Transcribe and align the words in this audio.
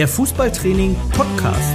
der 0.00 0.08
Fußballtraining 0.08 0.96
Podcast. 1.10 1.74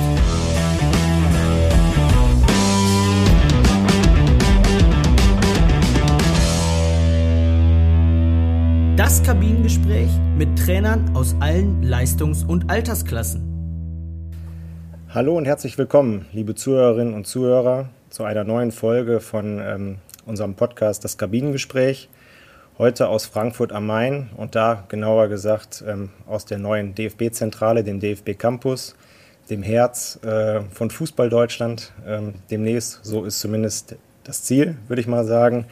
Das 8.97 9.21
Kabinengespräch 9.21 10.09
mit 10.39 10.57
Trainern 10.57 11.15
aus 11.15 11.35
allen 11.39 11.83
Leistungs- 11.83 12.43
und 12.43 12.67
Altersklassen. 12.71 13.43
Hallo 15.09 15.37
und 15.37 15.45
herzlich 15.45 15.77
willkommen, 15.77 16.25
liebe 16.33 16.55
Zuhörerinnen 16.55 17.13
und 17.13 17.27
Zuhörer, 17.27 17.89
zu 18.09 18.23
einer 18.23 18.43
neuen 18.43 18.71
Folge 18.71 19.19
von 19.19 19.59
ähm, 19.59 19.97
unserem 20.25 20.55
Podcast 20.55 21.03
Das 21.03 21.19
Kabinengespräch. 21.19 22.09
Heute 22.77 23.07
aus 23.07 23.25
Frankfurt 23.25 23.71
am 23.71 23.85
Main 23.85 24.29
und 24.35 24.53
da 24.53 24.83
genauer 24.89 25.29
gesagt 25.29 25.81
ähm, 25.87 26.09
aus 26.27 26.43
der 26.43 26.57
neuen 26.57 26.93
DFB-Zentrale, 26.93 27.85
dem 27.85 28.01
DFB 28.01 28.37
Campus, 28.37 28.97
dem 29.49 29.63
Herz 29.63 30.19
äh, 30.25 30.59
von 30.73 30.89
Fußball 30.89 31.29
Deutschland. 31.29 31.93
Ähm, 32.05 32.33
demnächst, 32.51 32.99
so 33.01 33.23
ist 33.23 33.39
zumindest 33.39 33.95
das 34.25 34.43
Ziel, 34.43 34.75
würde 34.89 34.99
ich 34.99 35.07
mal 35.07 35.23
sagen. 35.23 35.67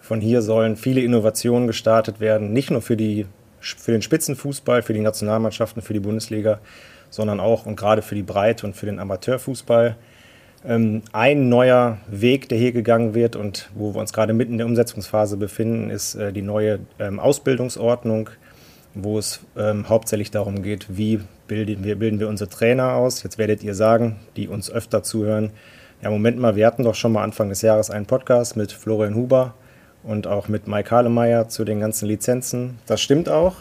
Von 0.00 0.20
hier 0.20 0.42
sollen 0.42 0.74
viele 0.74 1.02
Innovationen 1.02 1.68
gestartet 1.68 2.18
werden, 2.18 2.52
nicht 2.52 2.72
nur 2.72 2.82
für, 2.82 2.96
die, 2.96 3.26
für 3.60 3.92
den 3.92 4.02
Spitzenfußball, 4.02 4.82
für 4.82 4.92
die 4.92 5.02
Nationalmannschaften, 5.02 5.82
für 5.82 5.92
die 5.92 6.00
Bundesliga, 6.00 6.58
sondern 7.10 7.38
auch 7.38 7.64
und 7.64 7.76
gerade 7.76 8.02
für 8.02 8.16
die 8.16 8.24
Breite 8.24 8.66
und 8.66 8.74
für 8.74 8.86
den 8.86 8.98
Amateurfußball. 8.98 9.94
Ähm, 10.64 11.02
ein 11.12 11.48
neuer 11.48 11.98
Weg, 12.08 12.48
der 12.50 12.58
hier 12.58 12.72
gegangen 12.72 13.14
wird 13.14 13.34
und 13.34 13.70
wo 13.74 13.94
wir 13.94 14.00
uns 14.00 14.12
gerade 14.12 14.34
mitten 14.34 14.52
in 14.52 14.58
der 14.58 14.66
Umsetzungsphase 14.66 15.36
befinden, 15.38 15.88
ist 15.88 16.16
äh, 16.16 16.32
die 16.32 16.42
neue 16.42 16.80
ähm, 16.98 17.18
Ausbildungsordnung, 17.18 18.28
wo 18.94 19.18
es 19.18 19.40
ähm, 19.56 19.88
hauptsächlich 19.88 20.30
darum 20.30 20.62
geht, 20.62 20.86
wie 20.90 21.20
bilden 21.48 21.82
wir, 21.82 21.96
bilden 21.96 22.20
wir 22.20 22.28
unsere 22.28 22.50
Trainer 22.50 22.94
aus. 22.94 23.22
Jetzt 23.22 23.38
werdet 23.38 23.62
ihr 23.62 23.74
sagen, 23.74 24.16
die 24.36 24.48
uns 24.48 24.70
öfter 24.70 25.02
zuhören, 25.02 25.50
ja, 26.02 26.10
Moment 26.10 26.38
mal, 26.38 26.56
wir 26.56 26.66
hatten 26.66 26.84
doch 26.84 26.94
schon 26.94 27.12
mal 27.12 27.22
Anfang 27.22 27.48
des 27.48 27.62
Jahres 27.62 27.90
einen 27.90 28.06
Podcast 28.06 28.56
mit 28.56 28.72
Florian 28.72 29.14
Huber 29.14 29.54
und 30.02 30.26
auch 30.26 30.48
mit 30.48 30.66
Mike 30.66 30.90
Halemeyer 30.90 31.48
zu 31.48 31.64
den 31.64 31.80
ganzen 31.80 32.06
Lizenzen. 32.06 32.78
Das 32.86 33.00
stimmt 33.00 33.28
auch. 33.28 33.56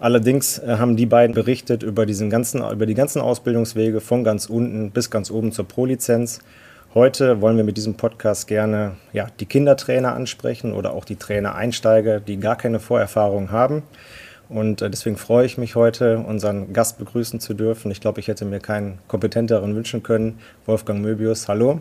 Allerdings 0.00 0.58
äh, 0.58 0.76
haben 0.78 0.96
die 0.96 1.06
beiden 1.06 1.34
berichtet 1.34 1.82
über, 1.82 2.06
diesen 2.06 2.30
ganzen, 2.30 2.62
über 2.70 2.86
die 2.86 2.94
ganzen 2.94 3.20
Ausbildungswege 3.20 4.00
von 4.00 4.24
ganz 4.24 4.46
unten 4.46 4.90
bis 4.90 5.10
ganz 5.10 5.30
oben 5.30 5.52
zur 5.52 5.66
Pro-Lizenz. 5.66 6.40
Heute 6.94 7.40
wollen 7.40 7.56
wir 7.56 7.64
mit 7.64 7.76
diesem 7.76 7.94
Podcast 7.94 8.46
gerne 8.46 8.92
ja, 9.12 9.26
die 9.40 9.46
Kindertrainer 9.46 10.14
ansprechen 10.14 10.72
oder 10.72 10.92
auch 10.92 11.04
die 11.04 11.16
Trainer-Einsteiger, 11.16 12.20
die 12.20 12.38
gar 12.38 12.56
keine 12.56 12.80
Vorerfahrung 12.80 13.50
haben. 13.50 13.82
Und 14.48 14.80
äh, 14.80 14.88
deswegen 14.88 15.16
freue 15.16 15.44
ich 15.44 15.58
mich 15.58 15.74
heute, 15.74 16.18
unseren 16.18 16.72
Gast 16.72 16.98
begrüßen 16.98 17.40
zu 17.40 17.54
dürfen. 17.54 17.90
Ich 17.90 18.00
glaube, 18.00 18.20
ich 18.20 18.28
hätte 18.28 18.44
mir 18.44 18.60
keinen 18.60 18.98
kompetenteren 19.08 19.74
wünschen 19.74 20.02
können. 20.02 20.38
Wolfgang 20.64 21.02
Möbius, 21.02 21.48
hallo. 21.48 21.80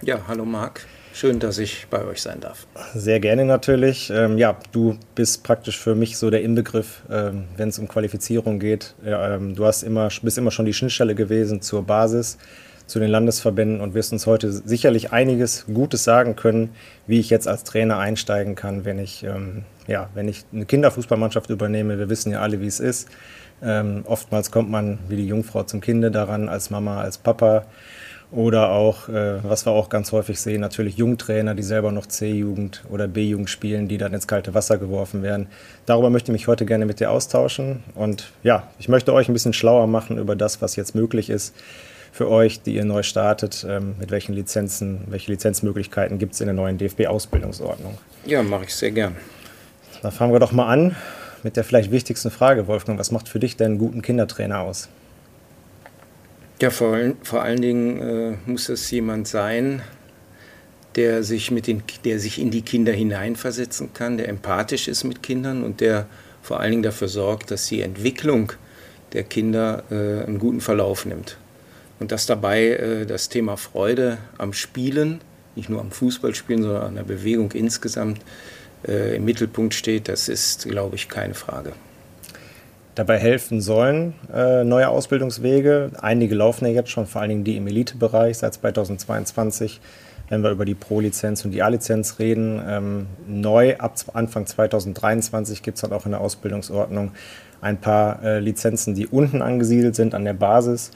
Ja, 0.00 0.20
hallo 0.26 0.44
Marc. 0.44 0.86
Schön, 1.18 1.40
dass 1.40 1.58
ich 1.58 1.88
bei 1.90 2.04
euch 2.04 2.22
sein 2.22 2.38
darf. 2.38 2.68
Sehr 2.94 3.18
gerne 3.18 3.44
natürlich. 3.44 4.08
Ähm, 4.08 4.38
ja, 4.38 4.56
du 4.70 4.96
bist 5.16 5.42
praktisch 5.42 5.76
für 5.76 5.96
mich 5.96 6.16
so 6.16 6.30
der 6.30 6.42
Inbegriff, 6.42 7.02
ähm, 7.10 7.46
wenn 7.56 7.70
es 7.70 7.80
um 7.80 7.88
Qualifizierung 7.88 8.60
geht. 8.60 8.94
Ähm, 9.04 9.56
du 9.56 9.66
hast 9.66 9.82
immer, 9.82 10.10
bist 10.22 10.38
immer 10.38 10.52
schon 10.52 10.64
die 10.64 10.72
Schnittstelle 10.72 11.16
gewesen 11.16 11.60
zur 11.60 11.82
Basis, 11.82 12.38
zu 12.86 13.00
den 13.00 13.10
Landesverbänden 13.10 13.80
und 13.80 13.94
wirst 13.94 14.12
uns 14.12 14.28
heute 14.28 14.52
sicherlich 14.52 15.10
einiges 15.10 15.66
Gutes 15.66 16.04
sagen 16.04 16.36
können, 16.36 16.70
wie 17.08 17.18
ich 17.18 17.30
jetzt 17.30 17.48
als 17.48 17.64
Trainer 17.64 17.98
einsteigen 17.98 18.54
kann, 18.54 18.84
wenn 18.84 19.00
ich, 19.00 19.24
ähm, 19.24 19.64
ja, 19.88 20.10
wenn 20.14 20.28
ich 20.28 20.44
eine 20.52 20.66
Kinderfußballmannschaft 20.66 21.50
übernehme. 21.50 21.98
Wir 21.98 22.08
wissen 22.08 22.30
ja 22.30 22.42
alle, 22.42 22.60
wie 22.60 22.68
es 22.68 22.78
ist. 22.78 23.08
Ähm, 23.60 24.04
oftmals 24.06 24.52
kommt 24.52 24.70
man 24.70 25.00
wie 25.08 25.16
die 25.16 25.26
Jungfrau 25.26 25.64
zum 25.64 25.80
Kinde 25.80 26.12
daran, 26.12 26.48
als 26.48 26.70
Mama, 26.70 27.00
als 27.00 27.18
Papa. 27.18 27.66
Oder 28.30 28.70
auch, 28.72 29.08
äh, 29.08 29.42
was 29.42 29.64
wir 29.64 29.72
auch 29.72 29.88
ganz 29.88 30.12
häufig 30.12 30.38
sehen, 30.38 30.60
natürlich 30.60 30.98
Jungtrainer, 30.98 31.54
die 31.54 31.62
selber 31.62 31.92
noch 31.92 32.04
C-Jugend 32.04 32.84
oder 32.90 33.08
B-Jugend 33.08 33.48
spielen, 33.48 33.88
die 33.88 33.96
dann 33.96 34.12
ins 34.12 34.26
kalte 34.26 34.52
Wasser 34.52 34.76
geworfen 34.76 35.22
werden. 35.22 35.46
Darüber 35.86 36.10
möchte 36.10 36.30
ich 36.30 36.34
mich 36.34 36.46
heute 36.46 36.66
gerne 36.66 36.84
mit 36.84 37.00
dir 37.00 37.10
austauschen. 37.10 37.82
Und 37.94 38.30
ja, 38.42 38.64
ich 38.78 38.90
möchte 38.90 39.14
euch 39.14 39.28
ein 39.28 39.32
bisschen 39.32 39.54
schlauer 39.54 39.86
machen 39.86 40.18
über 40.18 40.36
das, 40.36 40.60
was 40.60 40.76
jetzt 40.76 40.94
möglich 40.94 41.30
ist 41.30 41.54
für 42.12 42.28
euch, 42.28 42.60
die 42.60 42.74
ihr 42.74 42.84
neu 42.84 43.02
startet. 43.02 43.64
Ähm, 43.66 43.94
mit 43.98 44.10
welchen 44.10 44.34
Lizenzen, 44.34 45.00
welche 45.06 45.32
Lizenzmöglichkeiten 45.32 46.18
gibt 46.18 46.34
es 46.34 46.40
in 46.42 46.48
der 46.48 46.54
neuen 46.54 46.76
DFB-Ausbildungsordnung? 46.76 47.96
Ja, 48.26 48.42
mache 48.42 48.64
ich 48.64 48.74
sehr 48.74 48.90
gern. 48.90 49.16
Dann 50.02 50.12
fangen 50.12 50.34
wir 50.34 50.40
doch 50.40 50.52
mal 50.52 50.66
an 50.66 50.94
mit 51.42 51.56
der 51.56 51.64
vielleicht 51.64 51.90
wichtigsten 51.90 52.30
Frage, 52.30 52.66
Wolfgang. 52.66 52.98
Was 52.98 53.10
macht 53.10 53.28
für 53.28 53.38
dich 53.38 53.56
denn 53.56 53.72
einen 53.72 53.78
guten 53.78 54.02
Kindertrainer 54.02 54.60
aus? 54.60 54.88
Ja, 56.60 56.70
vor, 56.70 56.98
vor 57.22 57.42
allen 57.42 57.62
Dingen 57.62 58.00
äh, 58.00 58.36
muss 58.50 58.68
es 58.68 58.90
jemand 58.90 59.28
sein, 59.28 59.80
der 60.96 61.22
sich, 61.22 61.52
mit 61.52 61.68
den, 61.68 61.84
der 62.04 62.18
sich 62.18 62.40
in 62.40 62.50
die 62.50 62.62
Kinder 62.62 62.92
hineinversetzen 62.92 63.92
kann, 63.92 64.18
der 64.18 64.28
empathisch 64.28 64.88
ist 64.88 65.04
mit 65.04 65.22
Kindern 65.22 65.62
und 65.62 65.80
der 65.80 66.06
vor 66.42 66.58
allen 66.58 66.72
Dingen 66.72 66.82
dafür 66.82 67.06
sorgt, 67.06 67.52
dass 67.52 67.68
die 67.68 67.80
Entwicklung 67.80 68.52
der 69.12 69.22
Kinder 69.22 69.84
äh, 69.90 70.26
einen 70.26 70.40
guten 70.40 70.60
Verlauf 70.60 71.06
nimmt. 71.06 71.36
Und 72.00 72.10
dass 72.10 72.26
dabei 72.26 72.70
äh, 72.70 73.06
das 73.06 73.28
Thema 73.28 73.56
Freude 73.56 74.18
am 74.36 74.52
Spielen, 74.52 75.20
nicht 75.54 75.68
nur 75.68 75.80
am 75.80 75.92
Fußballspielen, 75.92 76.64
sondern 76.64 76.82
an 76.82 76.94
der 76.96 77.04
Bewegung 77.04 77.52
insgesamt 77.52 78.20
äh, 78.84 79.14
im 79.14 79.24
Mittelpunkt 79.24 79.74
steht, 79.74 80.08
das 80.08 80.28
ist, 80.28 80.68
glaube 80.68 80.96
ich, 80.96 81.08
keine 81.08 81.34
Frage 81.34 81.72
dabei 82.98 83.18
helfen 83.18 83.60
sollen, 83.60 84.14
äh, 84.34 84.64
neue 84.64 84.88
Ausbildungswege. 84.88 85.92
Einige 86.00 86.34
laufen 86.34 86.66
ja 86.66 86.72
jetzt 86.72 86.90
schon, 86.90 87.06
vor 87.06 87.20
allen 87.20 87.30
Dingen 87.30 87.44
die 87.44 87.56
im 87.56 87.66
Elitebereich 87.66 88.38
seit 88.38 88.54
2022. 88.54 89.80
Wenn 90.28 90.42
wir 90.42 90.50
über 90.50 90.64
die 90.64 90.74
Pro-Lizenz 90.74 91.44
und 91.44 91.52
die 91.52 91.62
A-Lizenz 91.62 92.18
reden, 92.18 92.60
ähm, 92.66 93.06
neu 93.26 93.76
ab 93.78 93.94
Anfang 94.12 94.46
2023 94.46 95.62
gibt 95.62 95.76
es 95.76 95.82
dann 95.82 95.92
auch 95.92 96.04
in 96.04 96.10
der 96.10 96.20
Ausbildungsordnung 96.20 97.12
ein 97.60 97.78
paar 97.78 98.22
äh, 98.22 98.40
Lizenzen, 98.40 98.94
die 98.94 99.06
unten 99.06 99.42
angesiedelt 99.42 99.94
sind 99.94 100.14
an 100.14 100.24
der 100.24 100.34
Basis. 100.34 100.90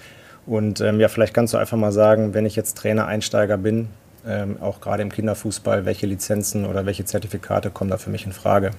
Und 0.45 0.81
ähm, 0.81 0.99
ja, 0.99 1.09
vielleicht 1.09 1.35
kannst 1.35 1.55
du 1.55 1.59
einfach 1.59 1.79
mal 1.79 1.93
sagen, 1.93 2.35
wenn 2.35 2.47
ich 2.47 2.57
jetzt 2.57 2.77
Trainer-Einsteiger 2.79 3.57
bin, 3.59 3.89
ähm, 4.27 4.57
auch 4.61 4.81
gerade 4.81 5.03
im 5.03 5.11
Kinderfußball, 5.11 5.85
welche 5.85 6.07
Lizenzen 6.07 6.67
oder 6.67 6.85
welche 6.85 7.05
Zertifikate 7.05 7.71
kommen 7.71 7.91
da 7.91 7.97
für 7.97 8.11
mich 8.11 8.27
in 8.27 8.33
Frage? 8.33 8.73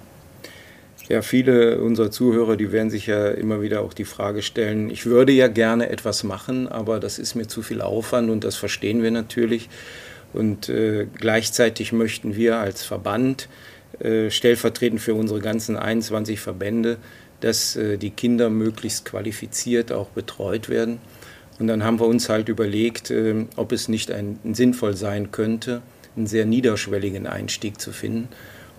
Ja, 1.10 1.22
viele 1.22 1.82
unserer 1.82 2.12
Zuhörer, 2.12 2.56
die 2.56 2.72
werden 2.72 2.90
sich 2.90 3.08
ja 3.08 3.28
immer 3.30 3.62
wieder 3.62 3.82
auch 3.82 3.94
die 3.94 4.06
Frage 4.06 4.42
stellen, 4.42 4.90
ich 4.90 5.06
würde 5.06 5.34
ja 5.34 5.50
gerne 5.50 5.90
etwas 5.90 6.24
machen, 6.24 6.70
aber 6.70 7.00
das 7.02 7.20
ist 7.20 7.36
mir 7.36 7.48
zu 7.48 7.62
viel 7.62 7.82
Aufwand 7.82 8.30
und 8.30 8.46
das 8.46 8.56
verstehen 8.56 9.04
wir 9.04 9.12
natürlich. 9.12 9.70
Und 10.32 10.70
äh, 10.70 11.06
gleichzeitig 11.14 11.92
möchten 11.92 12.36
wir 12.36 12.58
als 12.58 12.84
Verband 12.84 13.50
äh, 14.00 14.32
stellvertretend 14.32 15.02
für 15.02 15.14
unsere 15.14 15.42
ganzen 15.42 15.76
21 15.76 16.40
Verbände, 16.40 16.98
dass 17.42 17.76
äh, 17.76 17.98
die 17.98 18.10
Kinder 18.10 18.50
möglichst 18.50 19.06
qualifiziert 19.06 19.92
auch 19.92 20.08
betreut 20.08 20.70
werden. 20.70 21.00
Und 21.60 21.68
dann 21.68 21.84
haben 21.84 22.00
wir 22.00 22.08
uns 22.08 22.30
halt 22.30 22.50
überlegt, 22.50 23.12
äh, 23.12 23.46
ob 23.58 23.74
es 23.74 23.90
nicht 23.90 24.10
ein, 24.10 24.40
sinnvoll 24.54 24.96
sein 24.96 25.32
könnte, 25.32 25.82
einen 26.16 26.28
sehr 26.28 26.46
niederschwelligen 26.46 27.28
Einstieg 27.28 27.80
zu 27.80 27.92
finden. 27.92 28.30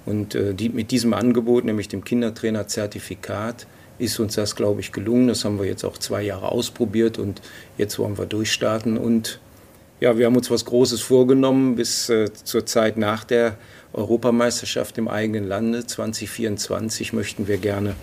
Und 0.07 0.35
äh, 0.35 0.55
die, 0.55 0.69
mit 0.69 0.91
diesem 0.91 1.15
Angebot, 1.15 1.65
nämlich 1.65 1.89
dem 1.89 2.05
Kindertrainer-Zertifikat, 2.05 3.67
ist 3.99 4.19
uns 4.19 4.35
das, 4.35 4.57
glaube 4.57 4.81
ich, 4.81 4.93
gelungen. 4.93 5.29
Das 5.29 5.45
haben 5.45 5.59
wir 5.59 5.67
jetzt 5.67 5.85
auch 5.85 5.99
zwei 5.99 6.23
Jahre 6.23 6.51
ausprobiert 6.51 7.19
und 7.19 7.41
jetzt 7.79 7.99
wollen 7.99 8.19
wir 8.19 8.27
durchstarten. 8.27 8.99
Und 8.99 9.39
ja, 10.01 10.19
wir 10.19 10.27
haben 10.27 10.37
uns 10.37 10.51
was 10.51 10.65
Großes 10.65 11.01
vorgenommen 11.01 11.77
bis 11.77 12.09
äh, 12.09 12.33
zur 12.33 12.67
Zeit 12.67 12.97
nach 12.97 13.25
der 13.25 13.57
Europameisterschaft 13.93 14.99
im 14.99 15.09
eigenen 15.09 15.47
Lande 15.47 15.87
2024 15.87 17.13
möchten 17.13 17.47
wir 17.47 17.59
gerne 17.59 17.95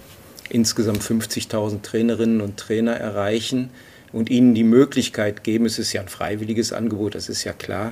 insgesamt 0.49 1.03
50.000 1.03 1.81
Trainerinnen 1.81 2.41
und 2.41 2.57
Trainer 2.57 2.93
erreichen 2.93 3.71
und 4.13 4.29
ihnen 4.29 4.53
die 4.53 4.63
Möglichkeit 4.63 5.43
geben, 5.43 5.65
es 5.65 5.79
ist 5.79 5.93
ja 5.93 6.01
ein 6.01 6.07
freiwilliges 6.07 6.73
Angebot, 6.73 7.15
das 7.15 7.29
ist 7.29 7.43
ja 7.43 7.53
klar, 7.53 7.91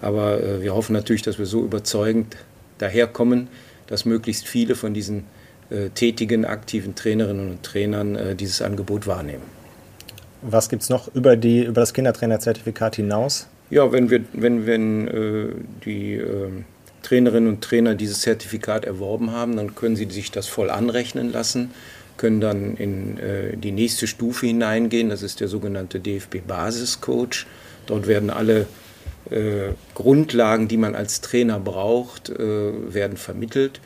aber 0.00 0.42
äh, 0.42 0.62
wir 0.62 0.74
hoffen 0.74 0.92
natürlich, 0.94 1.22
dass 1.22 1.38
wir 1.38 1.46
so 1.46 1.62
überzeugend 1.62 2.36
daherkommen, 2.78 3.48
dass 3.86 4.04
möglichst 4.04 4.46
viele 4.46 4.74
von 4.74 4.94
diesen 4.94 5.24
äh, 5.70 5.90
tätigen, 5.90 6.44
aktiven 6.44 6.94
Trainerinnen 6.94 7.50
und 7.50 7.62
Trainern 7.62 8.16
äh, 8.16 8.34
dieses 8.34 8.62
Angebot 8.62 9.06
wahrnehmen. 9.06 9.42
Was 10.42 10.68
gibt 10.68 10.82
es 10.82 10.90
noch 10.90 11.12
über, 11.14 11.36
die, 11.36 11.64
über 11.64 11.80
das 11.80 11.94
Kindertrainerzertifikat 11.94 12.96
hinaus? 12.96 13.48
Ja, 13.70 13.90
wenn, 13.92 14.10
wir, 14.10 14.20
wenn, 14.34 14.66
wenn 14.66 15.08
äh, 15.08 15.46
die 15.84 16.14
ähm, 16.14 16.64
Trainerinnen 17.02 17.48
und 17.48 17.62
Trainer 17.62 17.94
dieses 17.94 18.20
Zertifikat 18.20 18.84
erworben 18.84 19.30
haben, 19.30 19.56
dann 19.56 19.74
können 19.74 19.96
sie 19.96 20.08
sich 20.10 20.30
das 20.30 20.48
voll 20.48 20.70
anrechnen 20.70 21.32
lassen, 21.32 21.70
können 22.16 22.40
dann 22.40 22.76
in 22.76 23.18
äh, 23.18 23.56
die 23.56 23.72
nächste 23.72 24.06
Stufe 24.06 24.46
hineingehen, 24.46 25.08
das 25.08 25.22
ist 25.22 25.40
der 25.40 25.48
sogenannte 25.48 25.98
DFB-Basiscoach. 25.98 27.46
Dort 27.86 28.06
werden 28.06 28.30
alle 28.30 28.66
äh, 29.30 29.72
Grundlagen, 29.94 30.68
die 30.68 30.76
man 30.76 30.94
als 30.94 31.20
Trainer 31.20 31.58
braucht, 31.58 32.30
äh, 32.30 32.94
werden 32.94 33.16
vermittelt. 33.16 33.80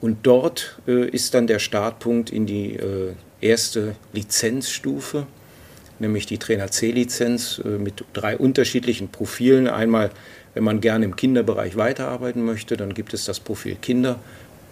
Und 0.00 0.18
dort 0.26 0.78
äh, 0.86 1.08
ist 1.08 1.34
dann 1.34 1.46
der 1.46 1.58
Startpunkt 1.58 2.30
in 2.30 2.46
die 2.46 2.76
äh, 2.76 3.12
erste 3.40 3.96
Lizenzstufe. 4.12 5.26
nämlich 5.98 6.26
die 6.26 6.38
Trainer 6.38 6.70
C-Lizenz 6.70 7.60
äh, 7.64 7.68
mit 7.78 8.04
drei 8.12 8.36
unterschiedlichen 8.36 9.08
Profilen. 9.08 9.68
Einmal, 9.68 10.10
wenn 10.54 10.64
man 10.64 10.80
gerne 10.80 11.04
im 11.04 11.16
Kinderbereich 11.16 11.76
weiterarbeiten 11.76 12.44
möchte, 12.44 12.76
dann 12.76 12.94
gibt 12.94 13.14
es 13.14 13.24
das 13.24 13.40
Profil 13.40 13.76
Kinder. 13.80 14.18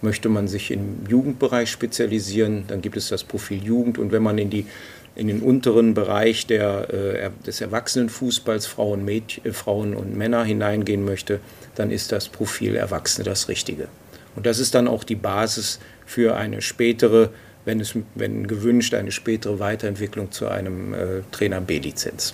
Möchte 0.01 0.27
man 0.27 0.47
sich 0.47 0.69
im 0.69 1.05
Jugendbereich 1.07 1.71
spezialisieren, 1.71 2.65
dann 2.67 2.81
gibt 2.81 2.97
es 2.97 3.07
das 3.07 3.23
Profil 3.23 3.63
Jugend. 3.63 3.97
Und 3.97 4.11
wenn 4.11 4.21
man 4.21 4.37
in, 4.37 4.49
die, 4.49 4.65
in 5.15 5.27
den 5.27 5.41
unteren 5.41 5.93
Bereich 5.93 6.47
der, 6.47 6.93
äh, 6.93 7.29
des 7.45 7.61
Erwachsenenfußballs 7.61 8.65
Frauen, 8.65 9.05
Mädchen, 9.05 9.45
äh, 9.45 9.53
Frauen 9.53 9.95
und 9.95 10.15
Männer 10.15 10.43
hineingehen 10.43 11.05
möchte, 11.05 11.39
dann 11.75 11.91
ist 11.91 12.11
das 12.11 12.29
Profil 12.29 12.75
Erwachsene 12.75 13.25
das 13.25 13.47
Richtige. 13.47 13.87
Und 14.35 14.45
das 14.45 14.59
ist 14.59 14.73
dann 14.73 14.87
auch 14.87 15.03
die 15.03 15.15
Basis 15.15 15.79
für 16.05 16.35
eine 16.35 16.61
spätere, 16.61 17.29
wenn, 17.65 17.79
es, 17.79 17.95
wenn 18.15 18.47
gewünscht, 18.47 18.93
eine 18.93 19.11
spätere 19.11 19.59
Weiterentwicklung 19.59 20.31
zu 20.31 20.47
einem 20.47 20.93
äh, 20.93 20.97
Trainer 21.31 21.61
B-Lizenz. 21.61 22.33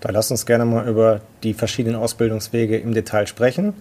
Da 0.00 0.10
lass 0.10 0.30
uns 0.30 0.46
gerne 0.46 0.64
mal 0.64 0.88
über 0.88 1.20
die 1.42 1.54
verschiedenen 1.54 1.96
Ausbildungswege 1.96 2.76
im 2.76 2.92
Detail 2.92 3.26
sprechen. 3.26 3.74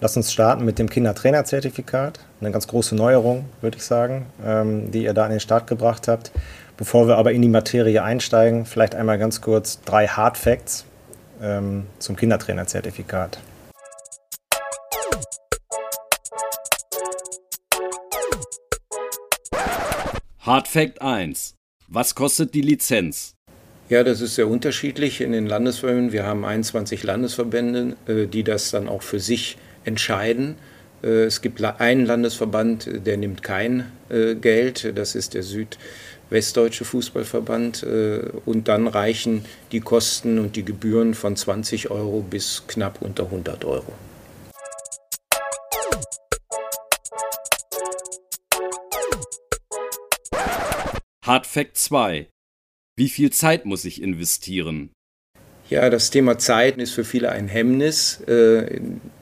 Lass 0.00 0.16
uns 0.16 0.32
starten 0.32 0.64
mit 0.64 0.78
dem 0.78 0.90
Kindertrainerzertifikat. 0.90 2.20
Eine 2.40 2.52
ganz 2.52 2.68
große 2.68 2.94
Neuerung, 2.94 3.46
würde 3.60 3.78
ich 3.78 3.84
sagen, 3.84 4.26
ähm, 4.44 4.90
die 4.90 5.04
ihr 5.04 5.14
da 5.14 5.24
an 5.24 5.30
den 5.30 5.40
Start 5.40 5.66
gebracht 5.66 6.08
habt. 6.08 6.30
Bevor 6.78 7.08
wir 7.08 7.16
aber 7.16 7.32
in 7.32 7.42
die 7.42 7.48
Materie 7.48 8.04
einsteigen, 8.04 8.64
vielleicht 8.64 8.94
einmal 8.94 9.18
ganz 9.18 9.40
kurz 9.40 9.80
drei 9.80 10.06
Hard 10.06 10.38
Facts 10.38 10.84
ähm, 11.42 11.86
zum 11.98 12.14
Kindertrainerzertifikat. 12.14 13.40
Hard 20.38 20.68
Fact 20.68 21.02
1. 21.02 21.56
Was 21.88 22.14
kostet 22.14 22.54
die 22.54 22.60
Lizenz? 22.60 23.34
Ja, 23.88 24.04
das 24.04 24.20
ist 24.20 24.36
sehr 24.36 24.46
unterschiedlich 24.46 25.20
in 25.20 25.32
den 25.32 25.48
Landesverbänden. 25.48 26.12
Wir 26.12 26.26
haben 26.26 26.44
21 26.44 27.02
Landesverbände, 27.02 27.96
äh, 28.06 28.26
die 28.26 28.44
das 28.44 28.70
dann 28.70 28.88
auch 28.88 29.02
für 29.02 29.18
sich 29.18 29.58
entscheiden. 29.84 30.54
Äh, 31.02 31.24
es 31.24 31.40
gibt 31.40 31.60
einen 31.60 32.06
Landesverband, 32.06 33.04
der 33.04 33.16
nimmt 33.16 33.42
kein 33.42 33.90
äh, 34.10 34.36
Geld, 34.36 34.96
das 34.96 35.16
ist 35.16 35.34
der 35.34 35.42
Südwestdeutsche 36.28 36.84
Fußballverband. 36.84 37.86
Und 38.44 38.68
dann 38.68 38.86
reichen 38.86 39.44
die 39.72 39.80
Kosten 39.80 40.38
und 40.38 40.56
die 40.56 40.64
Gebühren 40.64 41.14
von 41.14 41.36
20 41.36 41.90
Euro 41.90 42.20
bis 42.20 42.64
knapp 42.66 43.00
unter 43.00 43.24
100 43.24 43.64
Euro. 43.64 43.92
Hard 51.24 51.46
Fact 51.46 51.76
2. 51.76 52.28
Wie 52.96 53.08
viel 53.08 53.30
Zeit 53.30 53.64
muss 53.64 53.84
ich 53.84 54.02
investieren? 54.02 54.90
Ja, 55.68 55.90
das 55.90 56.10
Thema 56.10 56.38
Zeit 56.38 56.78
ist 56.78 56.92
für 56.92 57.04
viele 57.04 57.30
ein 57.30 57.48
Hemmnis. 57.48 58.22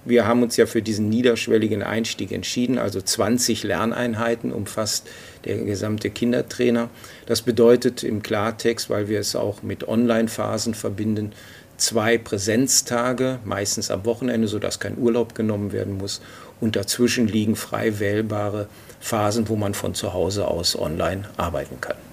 Wir 0.07 0.25
haben 0.25 0.45
uns 0.45 0.57
ja 0.57 0.67
für 0.67 0.83
diesen 0.83 1.09
niederschwelligen 1.09 1.83
Einstieg 1.83 2.31
entschieden, 2.31 2.79
also 2.79 3.01
20 3.01 3.65
Lerneinheiten 3.65 4.53
umfasst 4.53 5.09
der 5.45 5.59
gesamte 5.59 6.11
Kindertrainer. 6.11 6.91
Das 7.27 7.43
bedeutet 7.43 8.05
im 8.05 8.23
Klartext, 8.23 8.89
weil 8.89 9.09
wir 9.09 9.19
es 9.19 9.35
auch 9.35 9.65
mit 9.65 9.89
Online-Phasen 9.89 10.75
verbinden, 10.75 11.33
zwei 11.77 12.19
Präsenztage, 12.19 13.41
meistens 13.45 13.91
am 13.91 14.05
Wochenende, 14.05 14.47
sodass 14.47 14.79
kein 14.79 14.97
Urlaub 14.97 15.35
genommen 15.35 15.73
werden 15.73 15.99
muss. 15.99 16.21
Und 16.61 16.77
dazwischen 16.77 17.27
liegen 17.27 17.57
frei 17.57 17.99
wählbare 17.99 18.69
Phasen, 19.01 19.49
wo 19.49 19.57
man 19.57 19.75
von 19.75 19.95
zu 19.95 20.13
Hause 20.13 20.47
aus 20.47 20.79
online 20.79 21.25
arbeiten 21.37 21.81
kann. 21.81 22.06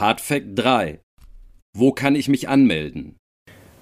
Hard 0.00 0.22
Fact 0.22 0.46
3. 0.54 0.98
Wo 1.76 1.92
kann 1.92 2.14
ich 2.14 2.26
mich 2.26 2.48
anmelden? 2.48 3.16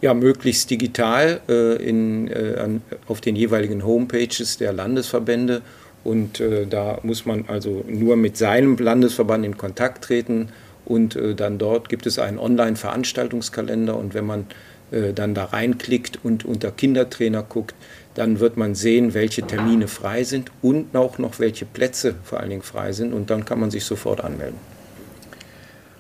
Ja, 0.00 0.14
möglichst 0.14 0.68
digital 0.68 1.40
äh, 1.48 1.76
in, 1.76 2.26
äh, 2.26 2.56
an, 2.58 2.82
auf 3.06 3.20
den 3.20 3.36
jeweiligen 3.36 3.84
Homepages 3.84 4.56
der 4.58 4.72
Landesverbände. 4.72 5.62
Und 6.02 6.40
äh, 6.40 6.66
da 6.66 6.98
muss 7.04 7.24
man 7.24 7.44
also 7.46 7.84
nur 7.86 8.16
mit 8.16 8.36
seinem 8.36 8.76
Landesverband 8.76 9.44
in 9.44 9.56
Kontakt 9.56 10.02
treten. 10.02 10.48
Und 10.84 11.14
äh, 11.14 11.36
dann 11.36 11.56
dort 11.56 11.88
gibt 11.88 12.04
es 12.04 12.18
einen 12.18 12.40
Online-Veranstaltungskalender. 12.40 13.96
Und 13.96 14.12
wenn 14.12 14.26
man 14.26 14.46
äh, 14.90 15.12
dann 15.12 15.34
da 15.34 15.44
reinklickt 15.44 16.18
und 16.24 16.44
unter 16.44 16.72
Kindertrainer 16.72 17.44
guckt, 17.44 17.76
dann 18.14 18.40
wird 18.40 18.56
man 18.56 18.74
sehen, 18.74 19.14
welche 19.14 19.42
Termine 19.42 19.86
frei 19.86 20.24
sind 20.24 20.50
und 20.62 20.96
auch 20.96 21.18
noch 21.18 21.38
welche 21.38 21.64
Plätze 21.64 22.16
vor 22.24 22.40
allen 22.40 22.50
Dingen 22.50 22.62
frei 22.62 22.90
sind 22.90 23.12
und 23.12 23.30
dann 23.30 23.44
kann 23.44 23.60
man 23.60 23.70
sich 23.70 23.84
sofort 23.84 24.20
anmelden. 24.20 24.77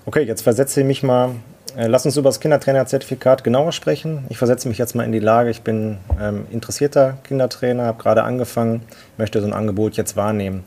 Okay, 0.08 0.22
jetzt 0.22 0.40
versetze 0.40 0.80
ich 0.80 0.86
mich 0.86 1.02
mal, 1.02 1.34
äh, 1.76 1.86
lass 1.86 2.06
uns 2.06 2.16
über 2.16 2.30
das 2.30 2.40
Kindertrainerzertifikat 2.40 3.44
genauer 3.44 3.72
sprechen. 3.72 4.24
Ich 4.30 4.38
versetze 4.38 4.66
mich 4.66 4.78
jetzt 4.78 4.94
mal 4.94 5.04
in 5.04 5.12
die 5.12 5.18
Lage, 5.18 5.50
ich 5.50 5.60
bin 5.60 5.98
ähm, 6.18 6.46
interessierter 6.50 7.18
Kindertrainer, 7.24 7.84
habe 7.84 8.02
gerade 8.02 8.22
angefangen, 8.22 8.80
möchte 9.18 9.42
so 9.42 9.46
ein 9.46 9.52
Angebot 9.52 9.98
jetzt 9.98 10.16
wahrnehmen. 10.16 10.64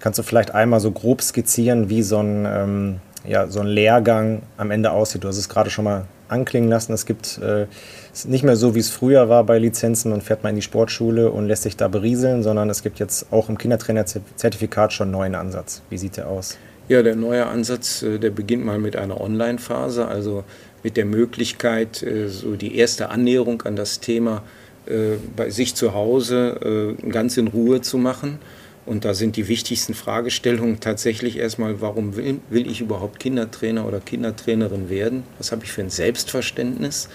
Kannst 0.00 0.18
du 0.18 0.22
vielleicht 0.22 0.50
einmal 0.54 0.80
so 0.80 0.90
grob 0.90 1.22
skizzieren, 1.22 1.88
wie 1.88 2.02
so 2.02 2.18
ein, 2.18 2.46
ähm, 2.46 3.00
ja, 3.26 3.46
so 3.46 3.60
ein 3.60 3.68
Lehrgang 3.68 4.42
am 4.58 4.70
Ende 4.70 4.90
aussieht? 4.90 5.24
Du 5.24 5.28
hast 5.28 5.38
es 5.38 5.48
gerade 5.48 5.70
schon 5.70 5.86
mal 5.86 6.04
anklingen 6.28 6.68
lassen. 6.68 6.92
Es 6.92 7.06
gibt 7.06 7.38
äh, 7.38 7.66
es 8.12 8.26
nicht 8.26 8.44
mehr 8.44 8.56
so, 8.56 8.74
wie 8.74 8.80
es 8.80 8.90
früher 8.90 9.30
war 9.30 9.44
bei 9.44 9.58
Lizenzen. 9.58 10.10
Man 10.10 10.20
fährt 10.20 10.42
mal 10.42 10.50
in 10.50 10.56
die 10.56 10.60
Sportschule 10.60 11.30
und 11.30 11.46
lässt 11.46 11.62
sich 11.62 11.78
da 11.78 11.88
berieseln, 11.88 12.42
sondern 12.42 12.68
es 12.68 12.82
gibt 12.82 12.98
jetzt 12.98 13.32
auch 13.32 13.48
im 13.48 13.56
Kindertrainerzertifikat 13.56 14.92
schon 14.92 15.06
einen 15.06 15.12
neuen 15.12 15.34
Ansatz. 15.36 15.80
Wie 15.88 15.96
sieht 15.96 16.18
der 16.18 16.28
aus? 16.28 16.58
Ja, 16.86 17.02
der 17.02 17.16
neue 17.16 17.46
Ansatz, 17.46 18.02
äh, 18.02 18.18
der 18.18 18.28
beginnt 18.28 18.66
mal 18.66 18.78
mit 18.78 18.94
einer 18.94 19.18
Online-Phase, 19.18 20.06
also 20.06 20.44
mit 20.82 20.98
der 20.98 21.06
Möglichkeit, 21.06 22.02
äh, 22.02 22.28
so 22.28 22.56
die 22.56 22.76
erste 22.76 23.08
Annäherung 23.08 23.62
an 23.62 23.74
das 23.74 24.00
Thema 24.00 24.42
äh, 24.84 25.16
bei 25.34 25.48
sich 25.48 25.74
zu 25.74 25.94
Hause 25.94 26.94
ganz 27.08 27.38
in 27.38 27.48
Ruhe 27.48 27.80
zu 27.80 27.96
machen 27.96 28.38
und 28.84 29.06
da 29.06 29.14
sind 29.14 29.36
die 29.36 29.48
wichtigsten 29.48 29.94
Fragestellungen 29.94 30.78
tatsächlich 30.78 31.38
erstmal, 31.38 31.80
warum 31.80 32.16
will, 32.16 32.40
will 32.50 32.70
ich 32.70 32.82
überhaupt 32.82 33.18
Kindertrainer 33.18 33.86
oder 33.86 34.00
Kindertrainerin 34.00 34.90
werden? 34.90 35.22
Was 35.38 35.52
habe 35.52 35.64
ich 35.64 35.72
für 35.72 35.80
ein 35.80 35.88
Selbstverständnis 35.88 37.08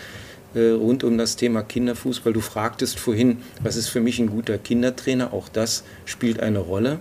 rund 0.56 1.04
um 1.04 1.20
das 1.20 1.36
Thema 1.36 1.62
Kinderfußball? 1.62 2.34
Du 2.34 2.42
fragtest 2.42 2.98
vorhin, 2.98 3.38
was 3.62 3.76
ist 3.76 3.90
für 3.90 4.02
mich 4.02 4.18
ein 4.18 4.32
guter 4.32 4.58
Kindertrainer? 4.58 5.32
Auch 5.32 5.48
das 5.48 5.84
spielt 6.06 6.40
eine 6.40 6.58
Rolle. 6.58 7.00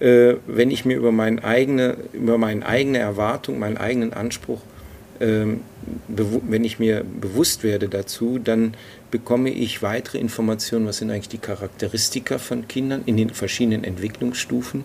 Äh, 0.00 0.34
wenn 0.46 0.70
ich 0.70 0.84
mir 0.84 0.96
über, 0.96 1.12
meine 1.12 1.42
eigene, 1.44 1.96
über 2.12 2.38
meine 2.38 2.64
eigene 2.64 2.98
Erwartung, 2.98 3.58
meinen 3.58 3.76
eigenen 3.76 4.12
Anspruch 4.12 4.60
ähm, 5.20 5.60
wenn 6.06 6.64
ich 6.64 6.78
mir 6.78 7.04
bewusst 7.04 7.64
werde 7.64 7.88
dazu, 7.88 8.38
dann 8.38 8.74
bekomme 9.10 9.50
ich 9.50 9.82
weitere 9.82 10.18
Informationen, 10.18 10.86
was 10.86 10.98
sind 10.98 11.10
eigentlich 11.10 11.28
die 11.28 11.38
Charakteristika 11.38 12.38
von 12.38 12.68
Kindern 12.68 13.02
in 13.06 13.16
den 13.16 13.30
verschiedenen 13.30 13.84
Entwicklungsstufen 13.84 14.84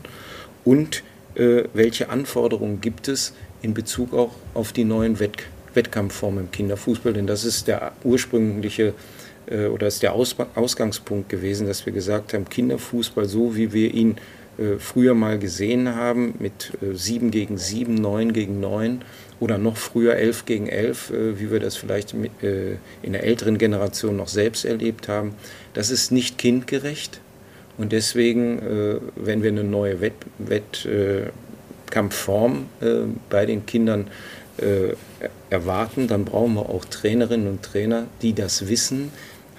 und 0.64 1.04
äh, 1.36 1.64
welche 1.74 2.10
Anforderungen 2.10 2.80
gibt 2.82 3.08
es 3.08 3.34
in 3.62 3.74
Bezug 3.74 4.14
auch 4.14 4.32
auf 4.54 4.72
die 4.72 4.86
neuen 4.86 5.20
Wett 5.20 5.38
Wettkampfformen 5.74 6.46
im 6.46 6.52
Kinderfußball. 6.52 7.14
Denn 7.14 7.26
das 7.26 7.46
ist 7.46 7.68
der 7.68 7.94
ursprüngliche 8.04 8.94
äh, 9.48 9.66
oder 9.66 9.88
ist 9.88 10.04
der 10.04 10.14
Aus 10.14 10.36
Ausgangspunkt 10.54 11.30
gewesen, 11.30 11.66
dass 11.66 11.88
wir 11.88 11.94
gesagt 11.94 12.34
haben, 12.34 12.48
Kinderfußball, 12.48 13.26
so 13.26 13.56
wie 13.56 13.74
wir 13.74 13.92
ihn 13.92 14.12
äh, 14.12 14.22
früher 14.78 15.14
mal 15.14 15.40
gesehen 15.40 15.96
haben, 15.96 16.36
mit 16.40 16.74
äh, 16.82 16.96
7 16.96 17.32
gegen 17.32 17.58
7, 17.58 17.96
9 17.96 18.34
gegen 18.34 18.60
9, 18.60 19.02
oder 19.40 19.58
noch 19.58 19.78
früher 19.78 20.16
11 20.16 20.46
gegen 20.46 20.68
11, 20.68 21.10
äh, 21.10 21.40
wie 21.40 21.52
wir 21.52 21.60
das 21.60 21.76
vielleicht 21.76 22.14
äh, 22.14 22.78
in 23.02 23.14
der 23.14 23.24
älteren 23.24 23.58
Generation 23.58 24.16
noch 24.16 24.28
selbst 24.28 24.64
erlebt 24.64 25.08
haben. 25.08 25.34
Das 25.74 25.90
ist 25.90 26.12
nicht 26.12 26.38
kindgerecht 26.38 27.20
und 27.78 27.92
deswegen, 27.92 28.60
äh, 28.60 29.00
wenn 29.16 29.42
wir 29.44 29.52
eine 29.52 29.64
neue 29.64 30.02
Wett 30.02 30.14
Wettkampfform 30.38 32.66
äh, 32.82 32.86
bei 33.30 33.46
den 33.46 33.66
Kindern 33.66 34.08
äh, 34.58 34.96
erwarten, 35.50 36.08
dann 36.08 36.26
brauchen 36.26 36.54
wir 36.54 36.70
auch 36.70 36.86
Trainerinnen 36.86 37.48
und 37.48 37.64
Trainer, 37.64 38.06
die 38.22 38.34
das 38.34 38.68
Wissen 38.68 39.12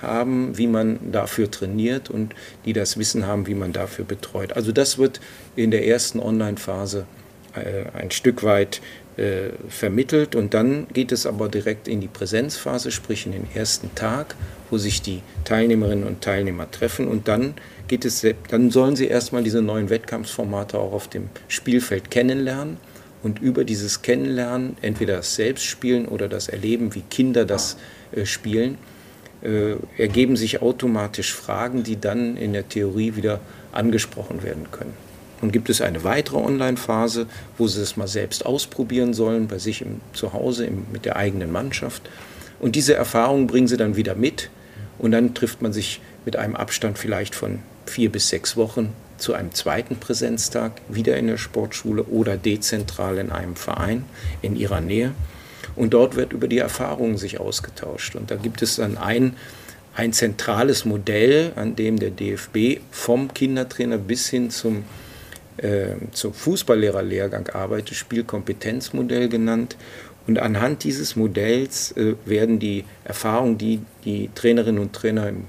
haben, 0.06 0.56
wie 0.56 0.66
man 0.66 1.12
dafür 1.12 1.50
trainiert 1.50 2.10
und 2.10 2.34
die 2.64 2.72
das 2.72 2.98
Wissen 2.98 3.26
haben, 3.26 3.46
wie 3.46 3.54
man 3.54 3.72
dafür 3.72 4.04
betreut. 4.04 4.52
Also 4.52 4.72
das 4.72 4.98
wird 4.98 5.20
in 5.56 5.70
der 5.70 5.86
ersten 5.86 6.20
Online-Phase 6.20 7.06
äh, 7.54 7.84
ein 7.96 8.10
Stück 8.10 8.42
weit 8.42 8.80
äh, 9.16 9.50
vermittelt 9.68 10.34
und 10.34 10.54
dann 10.54 10.88
geht 10.92 11.12
es 11.12 11.26
aber 11.26 11.48
direkt 11.48 11.86
in 11.86 12.00
die 12.00 12.08
Präsenzphase, 12.08 12.90
sprich 12.90 13.26
in 13.26 13.32
den 13.32 13.46
ersten 13.54 13.94
Tag, 13.94 14.34
wo 14.70 14.78
sich 14.78 15.02
die 15.02 15.22
Teilnehmerinnen 15.44 16.04
und 16.04 16.20
Teilnehmer 16.20 16.68
treffen 16.70 17.06
und 17.06 17.28
dann 17.28 17.54
geht 17.86 18.04
es, 18.04 18.26
dann 18.48 18.70
sollen 18.70 18.96
sie 18.96 19.06
erstmal 19.06 19.44
diese 19.44 19.62
neuen 19.62 19.90
Wettkampfsformate 19.90 20.78
auch 20.78 20.92
auf 20.92 21.08
dem 21.08 21.28
Spielfeld 21.48 22.10
kennenlernen 22.10 22.78
und 23.22 23.40
über 23.40 23.64
dieses 23.64 24.02
Kennenlernen, 24.02 24.76
entweder 24.82 25.16
das 25.16 25.36
Selbstspielen 25.36 26.06
oder 26.06 26.28
das 26.28 26.48
Erleben, 26.48 26.94
wie 26.94 27.02
Kinder 27.02 27.44
das 27.44 27.76
äh, 28.12 28.26
spielen, 28.26 28.78
äh, 29.44 29.76
ergeben 29.98 30.36
sich 30.36 30.62
automatisch 30.62 31.34
Fragen, 31.34 31.82
die 31.82 32.00
dann 32.00 32.36
in 32.36 32.52
der 32.52 32.68
Theorie 32.68 33.16
wieder 33.16 33.40
angesprochen 33.72 34.42
werden 34.42 34.70
können. 34.70 34.94
Nun 35.40 35.52
gibt 35.52 35.68
es 35.68 35.80
eine 35.80 36.04
weitere 36.04 36.38
Online-Phase, 36.38 37.26
wo 37.58 37.66
sie 37.66 37.82
es 37.82 37.96
mal 37.96 38.08
selbst 38.08 38.46
ausprobieren 38.46 39.12
sollen, 39.12 39.46
bei 39.46 39.58
sich 39.58 39.82
im, 39.82 40.00
zu 40.14 40.32
Hause 40.32 40.64
im, 40.64 40.86
mit 40.92 41.04
der 41.04 41.16
eigenen 41.16 41.52
Mannschaft. 41.52 42.08
Und 42.60 42.76
diese 42.76 42.94
Erfahrungen 42.94 43.46
bringen 43.46 43.68
sie 43.68 43.76
dann 43.76 43.96
wieder 43.96 44.14
mit 44.14 44.48
und 44.98 45.10
dann 45.10 45.34
trifft 45.34 45.60
man 45.60 45.72
sich 45.72 46.00
mit 46.24 46.36
einem 46.36 46.56
Abstand 46.56 46.98
vielleicht 46.98 47.34
von 47.34 47.58
vier 47.84 48.10
bis 48.10 48.28
sechs 48.30 48.56
Wochen 48.56 48.94
zu 49.18 49.34
einem 49.34 49.52
zweiten 49.52 49.96
Präsenztag 49.96 50.72
wieder 50.88 51.16
in 51.16 51.26
der 51.26 51.36
Sportschule 51.36 52.04
oder 52.04 52.36
dezentral 52.36 53.18
in 53.18 53.30
einem 53.30 53.56
Verein 53.56 54.04
in 54.40 54.56
ihrer 54.56 54.80
Nähe. 54.80 55.12
Und 55.76 55.94
dort 55.94 56.16
wird 56.16 56.32
über 56.32 56.48
die 56.48 56.58
Erfahrungen 56.58 57.16
sich 57.16 57.40
ausgetauscht. 57.40 58.14
Und 58.16 58.30
da 58.30 58.36
gibt 58.36 58.62
es 58.62 58.76
dann 58.76 58.96
ein, 58.96 59.36
ein 59.94 60.12
zentrales 60.12 60.84
Modell, 60.84 61.52
an 61.56 61.76
dem 61.76 61.98
der 61.98 62.10
DFB 62.10 62.80
vom 62.90 63.32
Kindertrainer 63.32 63.98
bis 63.98 64.28
hin 64.28 64.50
zum, 64.50 64.84
äh, 65.56 65.94
zum 66.12 66.32
Fußballlehrerlehrgang 66.32 67.48
arbeitet, 67.48 67.96
Spielkompetenzmodell 67.96 69.28
genannt. 69.28 69.76
Und 70.26 70.38
anhand 70.38 70.84
dieses 70.84 71.16
Modells 71.16 71.92
äh, 71.92 72.14
werden 72.24 72.58
die 72.58 72.84
Erfahrungen, 73.04 73.58
die 73.58 73.80
die 74.04 74.30
Trainerinnen 74.34 74.80
und 74.80 74.92
Trainer 74.92 75.28
im 75.28 75.44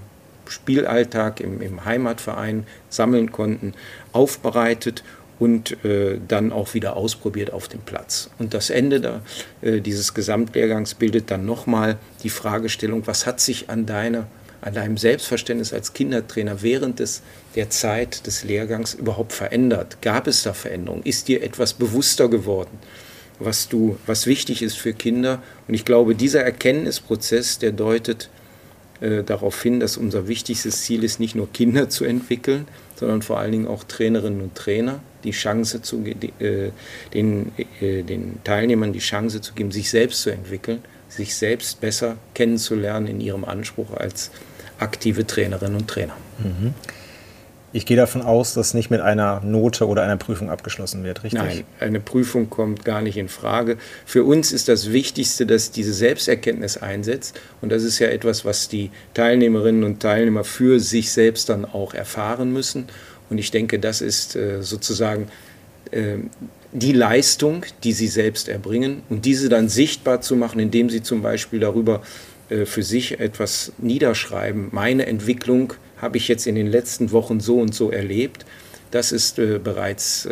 Spielalltag, 0.47 1.39
im, 1.39 1.61
im 1.61 1.85
Heimatverein 1.85 2.65
sammeln 2.89 3.31
konnten, 3.31 3.73
aufbereitet 4.11 5.03
und 5.39 5.83
äh, 5.83 6.19
dann 6.27 6.51
auch 6.51 6.73
wieder 6.73 6.95
ausprobiert 6.95 7.51
auf 7.51 7.67
dem 7.67 7.81
Platz. 7.81 8.29
Und 8.39 8.53
das 8.53 8.69
Ende 8.69 9.01
da, 9.01 9.21
äh, 9.61 9.81
dieses 9.81 10.13
Gesamtlehrgangs 10.13 10.93
bildet 10.93 11.31
dann 11.31 11.45
nochmal 11.45 11.97
die 12.23 12.29
Fragestellung, 12.29 13.05
was 13.05 13.25
hat 13.25 13.39
sich 13.39 13.69
an, 13.69 13.85
deiner, 13.85 14.27
an 14.61 14.73
deinem 14.73 14.97
Selbstverständnis 14.97 15.73
als 15.73 15.93
Kindertrainer 15.93 16.61
während 16.61 16.99
des, 16.99 17.21
der 17.55 17.69
Zeit 17.69 18.25
des 18.27 18.43
Lehrgangs 18.43 18.93
überhaupt 18.93 19.33
verändert? 19.33 19.97
Gab 20.01 20.27
es 20.27 20.43
da 20.43 20.53
Veränderungen? 20.53 21.03
Ist 21.03 21.27
dir 21.27 21.43
etwas 21.43 21.73
bewusster 21.73 22.29
geworden? 22.29 22.79
was 23.39 23.67
du, 23.67 23.97
was 24.05 24.27
wichtig 24.27 24.61
ist 24.61 24.77
für 24.77 24.93
Kinder. 24.93 25.41
Und 25.67 25.73
ich 25.73 25.85
glaube, 25.85 26.15
dieser 26.15 26.41
Erkenntnisprozess, 26.43 27.59
der 27.59 27.71
deutet 27.71 28.29
äh, 29.01 29.23
darauf 29.23 29.61
hin, 29.61 29.79
dass 29.79 29.97
unser 29.97 30.27
wichtigstes 30.27 30.83
Ziel 30.83 31.03
ist, 31.03 31.19
nicht 31.19 31.35
nur 31.35 31.51
Kinder 31.51 31.89
zu 31.89 32.05
entwickeln, 32.05 32.67
sondern 32.95 33.21
vor 33.21 33.39
allen 33.39 33.51
Dingen 33.51 33.67
auch 33.67 33.83
Trainerinnen 33.83 34.41
und 34.41 34.55
Trainer, 34.55 35.01
die 35.25 35.31
Chance 35.31 35.81
zu 35.81 36.03
äh, 36.05 36.71
den, 37.13 37.51
äh, 37.81 38.03
den 38.03 38.39
Teilnehmern 38.43 38.93
die 38.93 38.99
Chance 38.99 39.41
zu 39.41 39.53
geben, 39.53 39.71
sich 39.71 39.89
selbst 39.89 40.21
zu 40.21 40.29
entwickeln, 40.29 40.79
sich 41.09 41.35
selbst 41.35 41.81
besser 41.81 42.17
kennenzulernen 42.33 43.07
in 43.07 43.21
ihrem 43.21 43.45
Anspruch 43.45 43.91
als 43.91 44.31
aktive 44.79 45.25
Trainerinnen 45.27 45.75
und 45.75 45.87
Trainer. 45.87 46.15
Mhm. 46.39 46.73
Ich 47.75 47.85
gehe 47.85 47.97
davon 47.97 48.21
aus, 48.21 48.53
dass 48.53 48.73
nicht 48.73 48.89
mit 48.89 49.01
einer 49.01 49.41
Note 49.41 49.85
oder 49.85 50.01
einer 50.03 50.15
Prüfung 50.15 50.49
abgeschlossen 50.49 51.03
wird, 51.03 51.25
richtig? 51.25 51.41
Nein, 51.41 51.63
eine 51.81 51.99
Prüfung 51.99 52.49
kommt 52.49 52.85
gar 52.85 53.01
nicht 53.01 53.17
in 53.17 53.27
Frage. 53.27 53.75
Für 54.05 54.23
uns 54.23 54.53
ist 54.53 54.69
das 54.69 54.93
Wichtigste, 54.93 55.45
dass 55.45 55.71
diese 55.71 55.93
Selbsterkenntnis 55.93 56.77
einsetzt. 56.77 57.37
Und 57.59 57.73
das 57.73 57.83
ist 57.83 57.99
ja 57.99 58.07
etwas, 58.07 58.45
was 58.45 58.69
die 58.69 58.91
Teilnehmerinnen 59.13 59.83
und 59.83 59.99
Teilnehmer 59.99 60.45
für 60.45 60.79
sich 60.79 61.11
selbst 61.11 61.49
dann 61.49 61.65
auch 61.65 61.93
erfahren 61.93 62.53
müssen. 62.53 62.85
Und 63.29 63.37
ich 63.37 63.51
denke, 63.51 63.79
das 63.79 64.01
ist 64.01 64.35
äh, 64.35 64.61
sozusagen 64.61 65.27
äh, 65.91 66.17
die 66.71 66.91
Leistung, 66.91 67.65
die 67.83 67.93
sie 67.93 68.07
selbst 68.07 68.49
erbringen 68.49 69.01
und 69.09 69.25
diese 69.25 69.49
dann 69.49 69.69
sichtbar 69.69 70.21
zu 70.21 70.35
machen, 70.35 70.59
indem 70.59 70.89
sie 70.89 71.01
zum 71.01 71.21
Beispiel 71.21 71.59
darüber 71.59 72.01
äh, 72.49 72.65
für 72.65 72.83
sich 72.83 73.19
etwas 73.19 73.71
niederschreiben. 73.77 74.69
Meine 74.71 75.05
Entwicklung 75.05 75.73
habe 75.97 76.17
ich 76.17 76.27
jetzt 76.27 76.45
in 76.47 76.55
den 76.55 76.67
letzten 76.67 77.11
Wochen 77.11 77.39
so 77.39 77.59
und 77.59 77.73
so 77.73 77.91
erlebt. 77.91 78.45
Das 78.91 79.11
ist 79.11 79.39
äh, 79.39 79.59
bereits 79.61 80.27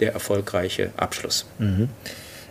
der 0.00 0.12
erfolgreiche 0.12 0.92
Abschluss. 0.96 1.46
Mhm. 1.58 1.88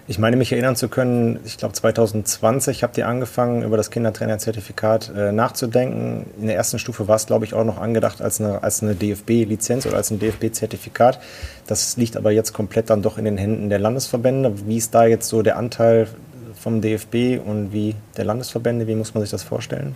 Ich 0.08 0.20
meine, 0.20 0.38
mich 0.38 0.52
erinnern 0.52 0.76
zu 0.76 0.88
können, 0.88 1.40
ich 1.46 1.58
glaube 1.58 1.74
2020 1.74 2.84
habt 2.84 2.96
ihr 2.96 3.08
angefangen, 3.08 3.64
über 3.64 3.76
das 3.76 3.90
Kindertrainerzertifikat 3.90 5.12
äh, 5.18 5.32
nachzudenken. 5.32 6.28
In 6.40 6.46
der 6.46 6.56
ersten 6.56 6.78
Stufe 6.78 7.08
war 7.08 7.16
es, 7.16 7.26
glaube 7.26 7.46
ich, 7.46 7.56
auch 7.56 7.64
noch 7.64 7.82
angedacht 7.82 8.22
als 8.22 8.40
eine, 8.40 8.62
als 8.62 8.84
eine 8.84 8.94
DFB-Lizenz 8.94 9.88
oder 9.88 9.98
als 9.98 10.12
ein 10.12 10.20
DFB-Zertifikat. 10.20 11.20
Das 11.66 11.98
liegt 11.98 12.18
aber 12.18 12.30
jetzt 12.30 12.54
komplett 12.54 12.92
dann 12.92 13.02
doch 13.02 13.18
in 13.18 13.26
den 13.26 13.38
Händen 13.38 13.70
der 13.70 13.80
Landesverbände. 13.80 14.68
Wie 14.68 14.78
ist 14.78 14.94
da 14.94 15.06
jetzt 15.06 15.28
so 15.28 15.42
der 15.42 15.58
Anteil 15.58 16.08
vom 16.54 16.82
DFB 16.82 17.40
und 17.44 17.74
wie 17.74 17.96
der 18.16 18.26
Landesverbände? 18.26 18.86
Wie 18.86 18.96
muss 18.96 19.16
man 19.16 19.24
sich 19.24 19.32
das 19.32 19.42
vorstellen? 19.42 19.96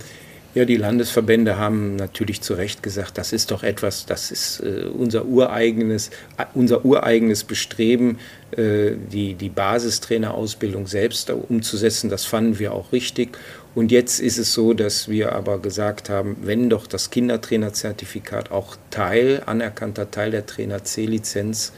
Ja, 0.56 0.66
die 0.66 0.78
Landesverbände 0.78 1.58
haben 1.58 1.96
natürlich 1.96 2.42
zu 2.42 2.56
Recht 2.56 2.82
gesagt, 2.82 3.20
das 3.20 3.34
ist 3.34 3.52
doch 3.52 3.62
etwas, 3.62 4.08
das 4.08 4.32
ist 4.32 4.62
äh, 4.62 4.86
unser, 4.86 5.26
ureigenes, 5.26 6.10
unser 6.56 6.84
ureigenes 6.84 7.44
Bestreben, 7.44 8.18
äh, 8.58 8.94
die, 9.12 9.36
die 9.36 9.50
Basistrainerausbildung 9.50 10.88
selbst 10.88 11.30
umzusetzen. 11.30 12.10
Das 12.10 12.26
fanden 12.26 12.58
wir 12.58 12.74
auch 12.74 12.92
richtig. 12.92 13.38
Und 13.76 13.92
jetzt 13.92 14.20
ist 14.20 14.40
es 14.40 14.52
so, 14.52 14.74
dass 14.74 15.08
wir 15.08 15.34
aber 15.34 15.60
gesagt 15.60 16.10
haben, 16.10 16.38
wenn 16.42 16.68
doch 16.68 16.88
das 16.88 17.12
Kindertrainerzertifikat 17.12 18.52
auch 18.52 18.76
Teil, 18.90 19.44
anerkannter 19.46 20.10
Teil 20.10 20.32
der 20.32 20.48
Trainer 20.48 20.84
C-Lizenz 20.84 21.74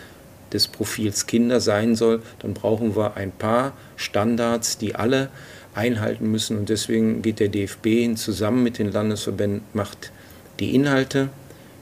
des 0.53 0.69
Profils 0.69 1.27
Kinder 1.27 1.59
sein 1.59 1.95
soll, 1.95 2.21
dann 2.39 2.53
brauchen 2.53 2.95
wir 2.95 3.17
ein 3.17 3.31
paar 3.31 3.73
Standards, 3.97 4.77
die 4.77 4.95
alle 4.95 5.29
einhalten 5.73 6.29
müssen. 6.31 6.57
Und 6.57 6.69
deswegen 6.69 7.21
geht 7.21 7.39
der 7.39 7.49
DFB 7.49 7.85
hin 7.85 8.17
zusammen 8.17 8.63
mit 8.63 8.77
den 8.77 8.91
Landesverbänden, 8.91 9.61
macht 9.73 10.11
die 10.59 10.75
Inhalte, 10.75 11.29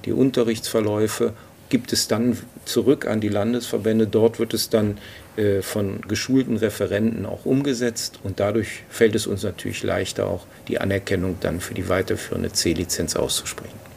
die 0.06 0.14
Unterrichtsverläufe, 0.14 1.34
gibt 1.70 1.94
es 1.94 2.08
dann 2.08 2.38
zurück 2.66 3.08
an 3.08 3.22
die 3.22 3.30
Landesverbände. 3.30 4.08
Dort 4.08 4.40
wird 4.40 4.54
es 4.54 4.70
dann 4.70 4.98
äh, 5.38 5.62
von 5.62 6.02
geschulten 6.08 6.58
Referenten 6.58 7.26
auch 7.26 7.46
umgesetzt 7.46 8.20
und 8.24 8.40
dadurch 8.40 8.84
fällt 8.90 9.16
es 9.16 9.28
uns 9.28 9.44
natürlich 9.44 9.84
leichter, 9.84 10.28
auch 10.28 10.46
die 10.68 10.80
Anerkennung 10.80 11.38
dann 11.40 11.60
für 11.60 11.74
die 11.74 11.88
weiterführende 11.90 12.52
C-Lizenz 12.52 13.16
auszusprechen. 13.16 13.89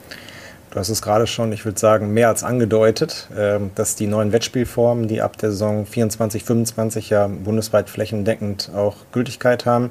Du 0.72 0.78
hast 0.78 0.88
es 0.88 1.02
gerade 1.02 1.26
schon, 1.26 1.52
ich 1.52 1.66
würde 1.66 1.78
sagen, 1.78 2.14
mehr 2.14 2.28
als 2.28 2.42
angedeutet, 2.42 3.28
ähm, 3.36 3.70
dass 3.74 3.94
die 3.94 4.06
neuen 4.06 4.32
Wettspielformen, 4.32 5.06
die 5.06 5.20
ab 5.20 5.36
der 5.36 5.50
Saison 5.50 5.84
24, 5.84 6.44
25 6.44 7.10
ja 7.10 7.26
bundesweit 7.26 7.90
flächendeckend 7.90 8.70
auch 8.74 8.96
Gültigkeit 9.12 9.66
haben, 9.66 9.90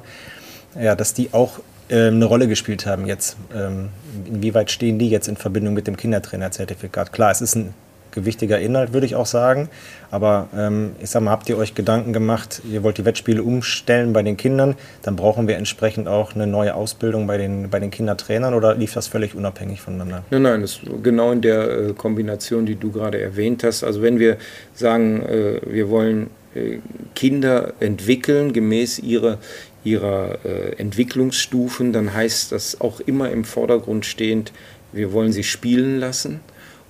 ja, 0.78 0.96
dass 0.96 1.14
die 1.14 1.28
auch 1.32 1.60
ähm, 1.88 2.16
eine 2.16 2.24
Rolle 2.24 2.48
gespielt 2.48 2.84
haben 2.84 3.06
jetzt. 3.06 3.36
Ähm, 3.54 3.90
inwieweit 4.26 4.72
stehen 4.72 4.98
die 4.98 5.08
jetzt 5.08 5.28
in 5.28 5.36
Verbindung 5.36 5.72
mit 5.72 5.86
dem 5.86 5.96
Kindertrainerzertifikat? 5.96 7.12
Klar, 7.12 7.30
es 7.30 7.40
ist 7.40 7.54
ein 7.54 7.74
gewichtiger 8.12 8.60
Inhalt, 8.60 8.92
würde 8.92 9.06
ich 9.06 9.16
auch 9.16 9.26
sagen. 9.26 9.68
Aber 10.10 10.48
ähm, 10.56 10.92
ich 11.00 11.10
sag 11.10 11.22
mal, 11.22 11.30
habt 11.30 11.48
ihr 11.48 11.56
euch 11.56 11.74
Gedanken 11.74 12.12
gemacht, 12.12 12.60
ihr 12.70 12.82
wollt 12.82 12.98
die 12.98 13.04
Wettspiele 13.04 13.42
umstellen 13.42 14.12
bei 14.12 14.22
den 14.22 14.36
Kindern, 14.36 14.76
dann 15.02 15.16
brauchen 15.16 15.48
wir 15.48 15.56
entsprechend 15.56 16.06
auch 16.06 16.34
eine 16.34 16.46
neue 16.46 16.74
Ausbildung 16.74 17.26
bei 17.26 17.38
den, 17.38 17.70
bei 17.70 17.80
den 17.80 17.90
Kindertrainern 17.90 18.54
oder 18.54 18.74
lief 18.74 18.92
das 18.92 19.08
völlig 19.08 19.34
unabhängig 19.34 19.80
voneinander? 19.80 20.22
Nein, 20.30 20.42
nein, 20.42 20.60
das 20.60 20.80
genau 21.02 21.32
in 21.32 21.40
der 21.40 21.70
äh, 21.70 21.92
Kombination, 21.94 22.66
die 22.66 22.76
du 22.76 22.92
gerade 22.92 23.20
erwähnt 23.20 23.64
hast. 23.64 23.82
Also 23.82 24.02
wenn 24.02 24.18
wir 24.18 24.36
sagen, 24.74 25.22
äh, 25.22 25.60
wir 25.66 25.88
wollen 25.88 26.30
äh, 26.54 26.78
Kinder 27.14 27.72
entwickeln 27.80 28.52
gemäß 28.52 28.98
ihrer, 28.98 29.38
ihrer 29.82 30.38
äh, 30.44 30.76
Entwicklungsstufen, 30.76 31.92
dann 31.94 32.12
heißt 32.12 32.52
das 32.52 32.80
auch 32.82 33.00
immer 33.00 33.30
im 33.30 33.44
Vordergrund 33.44 34.04
stehend, 34.04 34.52
wir 34.92 35.14
wollen 35.14 35.32
sie 35.32 35.42
spielen 35.42 35.98
lassen 35.98 36.40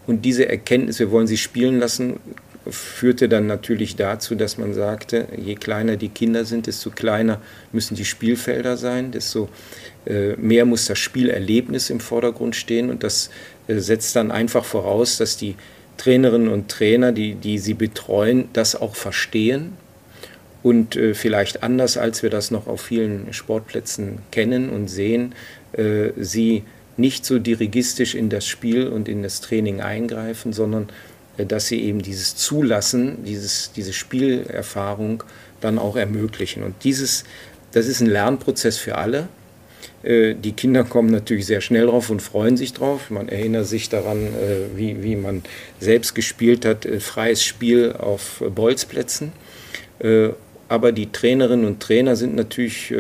und 0.06 0.24
diese 0.24 0.48
Erkenntnis, 0.48 0.98
wir 0.98 1.10
wollen 1.10 1.26
sie 1.26 1.36
spielen 1.36 1.78
lassen, 1.78 2.18
führte 2.70 3.28
dann 3.28 3.46
natürlich 3.46 3.96
dazu, 3.96 4.34
dass 4.34 4.56
man 4.56 4.72
sagte, 4.74 5.26
je 5.36 5.56
kleiner 5.56 5.96
die 5.96 6.08
Kinder 6.08 6.44
sind, 6.44 6.66
desto 6.66 6.90
kleiner 6.90 7.40
müssen 7.72 7.96
die 7.96 8.04
Spielfelder 8.04 8.76
sein, 8.76 9.10
desto 9.10 9.48
äh, 10.06 10.36
mehr 10.36 10.64
muss 10.64 10.86
das 10.86 10.98
Spielerlebnis 10.98 11.90
im 11.90 12.00
Vordergrund 12.00 12.54
stehen. 12.54 12.90
Und 12.90 13.02
das 13.02 13.30
äh, 13.66 13.78
setzt 13.78 14.14
dann 14.14 14.30
einfach 14.30 14.64
voraus, 14.64 15.16
dass 15.16 15.36
die 15.36 15.56
Trainerinnen 15.96 16.48
und 16.48 16.68
Trainer, 16.68 17.12
die, 17.12 17.34
die 17.34 17.58
sie 17.58 17.74
betreuen, 17.74 18.48
das 18.52 18.80
auch 18.80 18.94
verstehen 18.94 19.72
und 20.62 20.94
äh, 20.94 21.14
vielleicht 21.14 21.62
anders, 21.64 21.96
als 21.96 22.22
wir 22.22 22.30
das 22.30 22.50
noch 22.50 22.68
auf 22.68 22.80
vielen 22.80 23.32
Sportplätzen 23.32 24.18
kennen 24.30 24.70
und 24.70 24.88
sehen, 24.88 25.34
sie 26.18 26.64
nicht 26.96 27.24
so 27.24 27.38
dirigistisch 27.38 28.14
in 28.14 28.28
das 28.28 28.46
Spiel 28.46 28.88
und 28.88 29.08
in 29.08 29.22
das 29.22 29.40
Training 29.40 29.80
eingreifen, 29.80 30.52
sondern 30.52 30.88
äh, 31.36 31.46
dass 31.46 31.66
sie 31.66 31.82
eben 31.82 32.02
dieses 32.02 32.36
Zulassen, 32.36 33.24
dieses, 33.24 33.72
diese 33.72 33.92
Spielerfahrung 33.92 35.24
dann 35.60 35.78
auch 35.78 35.96
ermöglichen. 35.96 36.62
Und 36.62 36.74
dieses, 36.84 37.24
das 37.72 37.86
ist 37.86 38.00
ein 38.00 38.08
Lernprozess 38.08 38.78
für 38.78 38.96
alle. 38.96 39.28
Äh, 40.02 40.34
die 40.34 40.52
Kinder 40.52 40.84
kommen 40.84 41.10
natürlich 41.10 41.46
sehr 41.46 41.60
schnell 41.60 41.86
drauf 41.86 42.10
und 42.10 42.20
freuen 42.20 42.56
sich 42.56 42.72
drauf. 42.72 43.10
Man 43.10 43.28
erinnert 43.28 43.66
sich 43.66 43.88
daran, 43.88 44.26
äh, 44.26 44.76
wie, 44.76 45.02
wie 45.02 45.16
man 45.16 45.42
selbst 45.80 46.14
gespielt 46.14 46.64
hat, 46.64 46.86
freies 47.00 47.44
Spiel 47.44 47.92
auf 47.92 48.42
Bolzplätzen. 48.54 49.32
Aber 50.68 50.90
die 50.90 51.12
Trainerinnen 51.12 51.64
und 51.64 51.78
Trainer 51.78 52.16
sind 52.16 52.34
natürlich 52.34 52.92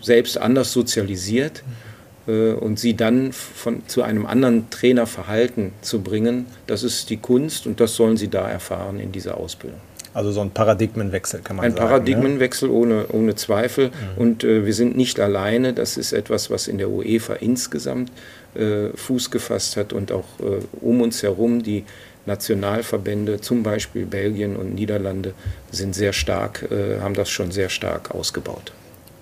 selbst 0.00 0.38
anders 0.38 0.72
sozialisiert 0.72 1.58
äh, 1.58 1.85
und 2.26 2.78
sie 2.78 2.96
dann 2.96 3.32
von, 3.32 3.86
zu 3.86 4.02
einem 4.02 4.26
anderen 4.26 4.68
Trainerverhalten 4.70 5.72
zu 5.80 6.00
bringen, 6.00 6.46
das 6.66 6.82
ist 6.82 7.08
die 7.10 7.18
Kunst 7.18 7.66
und 7.66 7.78
das 7.78 7.94
sollen 7.94 8.16
sie 8.16 8.28
da 8.28 8.48
erfahren 8.48 8.98
in 8.98 9.12
dieser 9.12 9.36
Ausbildung. 9.36 9.80
Also 10.16 10.32
so 10.32 10.40
ein 10.40 10.50
Paradigmenwechsel 10.50 11.40
kann 11.40 11.56
man 11.56 11.66
ein 11.66 11.72
sagen. 11.72 11.82
Ein 11.82 11.88
Paradigmenwechsel 11.88 12.70
ne? 12.70 12.74
ohne, 12.74 13.06
ohne 13.12 13.34
Zweifel. 13.34 13.88
Mhm. 13.88 13.92
Und 14.16 14.44
äh, 14.44 14.64
wir 14.64 14.72
sind 14.72 14.96
nicht 14.96 15.20
alleine. 15.20 15.74
Das 15.74 15.98
ist 15.98 16.12
etwas, 16.12 16.50
was 16.50 16.68
in 16.68 16.78
der 16.78 16.88
UEFA 16.88 17.34
insgesamt 17.34 18.10
äh, 18.54 18.88
Fuß 18.96 19.30
gefasst 19.30 19.76
hat 19.76 19.92
und 19.92 20.12
auch 20.12 20.24
äh, 20.40 20.64
um 20.80 21.02
uns 21.02 21.22
herum 21.22 21.62
die 21.62 21.84
Nationalverbände, 22.24 23.42
zum 23.42 23.62
Beispiel 23.62 24.06
Belgien 24.06 24.56
und 24.56 24.74
Niederlande, 24.74 25.34
sind 25.70 25.94
sehr 25.94 26.14
stark, 26.14 26.66
äh, 26.70 26.98
haben 27.00 27.12
das 27.12 27.28
schon 27.28 27.50
sehr 27.50 27.68
stark 27.68 28.14
ausgebaut. 28.14 28.72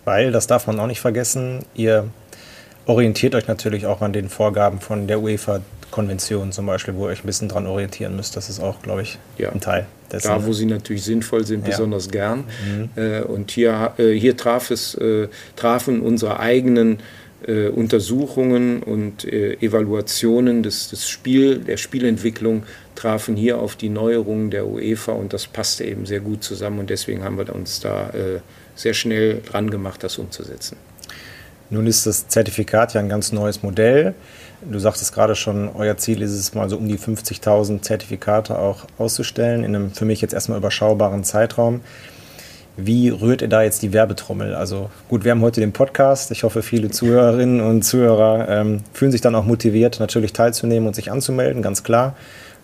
Weil, 0.04 0.30
das 0.30 0.46
darf 0.46 0.68
man 0.68 0.78
auch 0.78 0.87
nicht 0.87 1.00
vergessen, 1.00 1.64
ihr 1.75 2.08
orientiert 2.87 3.35
euch 3.35 3.47
natürlich 3.47 3.87
auch 3.87 4.03
an 4.03 4.12
den 4.12 4.29
Vorgaben 4.29 4.81
von 4.81 5.07
der 5.07 5.21
UEFA-Konvention 5.21 6.53
zum 6.53 6.67
Beispiel, 6.67 6.95
wo 6.95 7.07
ihr 7.07 7.12
euch 7.12 7.25
ein 7.25 7.26
bisschen 7.26 7.49
dran 7.49 7.67
orientieren 7.67 8.17
müsst. 8.17 8.37
Das 8.37 8.49
ist 8.49 8.61
auch, 8.61 8.83
glaube 8.83 9.03
ich, 9.03 9.19
ja. 9.38 9.50
ein 9.50 9.61
Teil 9.61 9.87
dessen. 10.12 10.29
Da, 10.29 10.45
wo 10.45 10.53
sie 10.53 10.67
natürlich 10.67 11.05
sinnvoll 11.05 11.47
sind, 11.47 11.62
ja. 11.62 11.71
besonders 11.71 12.11
gern. 12.11 12.45
Mhm. 12.67 12.91
Äh, 12.97 13.21
und 13.23 13.50
hier, 13.50 13.95
äh, 13.99 14.12
hier 14.12 14.37
traf 14.37 14.71
es, 14.71 14.95
äh, 14.95 15.29
trafen 15.57 16.00
unsere 16.00 16.41
eigenen 16.41 16.99
Untersuchungen 17.47 18.83
und 18.83 19.31
Evaluationen 19.31 20.62
des, 20.62 20.88
des 20.88 21.07
Spiel, 21.11 21.59
der 21.59 21.76
Spielentwicklung 21.76 22.62
trafen 22.95 23.37
hier 23.37 23.59
auf 23.59 23.76
die 23.76 23.91
Neuerungen 23.91 24.50
der 24.50 24.67
UEFA 24.67 25.12
und 25.12 25.35
das 25.35 25.47
passte 25.47 25.85
eben 25.85 26.07
sehr 26.07 26.21
gut 26.21 26.43
zusammen 26.43 26.79
und 26.79 26.88
deswegen 26.88 27.23
haben 27.23 27.37
wir 27.37 27.55
uns 27.55 27.81
da 27.81 28.14
sehr 28.75 28.95
schnell 28.95 29.43
dran 29.43 29.69
gemacht, 29.69 30.03
das 30.03 30.17
umzusetzen. 30.17 30.79
Nun 31.71 31.87
ist 31.87 32.06
das 32.06 32.28
Zertifikat 32.28 32.94
ja 32.94 33.00
ein 33.00 33.09
ganz 33.09 33.33
neues 33.33 33.62
Modell. 33.62 34.14
Du 34.62 34.78
sagtest 34.78 35.14
gerade 35.14 35.35
schon, 35.35 35.68
euer 35.75 35.97
Ziel 35.97 36.23
ist 36.23 36.33
es 36.33 36.54
mal 36.54 36.68
so 36.68 36.76
um 36.76 36.88
die 36.88 36.99
50.000 36.99 37.83
Zertifikate 37.83 38.59
auch 38.59 38.85
auszustellen 38.99 39.64
in 39.64 39.75
einem 39.75 39.90
für 39.90 40.04
mich 40.04 40.21
jetzt 40.21 40.35
erstmal 40.35 40.59
überschaubaren 40.59 41.25
Zeitraum. 41.25 41.80
Wie 42.76 43.09
rührt 43.09 43.40
ihr 43.40 43.49
da 43.49 43.62
jetzt 43.62 43.83
die 43.83 43.92
Werbetrommel? 43.92 44.54
Also 44.54 44.90
gut, 45.09 45.25
wir 45.25 45.30
haben 45.30 45.42
heute 45.42 45.61
den 45.61 45.73
Podcast. 45.73 46.33
Ich 46.33 46.42
hoffe, 46.42 46.62
viele 46.62 46.90
Zuhörerinnen 46.90 47.61
und 47.61 47.83
Zuhörer 47.83 48.49
ähm, 48.49 48.80
fühlen 48.92 49.12
sich 49.12 49.21
dann 49.21 49.35
auch 49.37 49.44
motiviert, 49.44 50.00
natürlich 50.00 50.33
teilzunehmen 50.33 50.88
und 50.88 50.94
sich 50.94 51.12
anzumelden, 51.12 51.62
ganz 51.62 51.85
klar. 51.85 52.16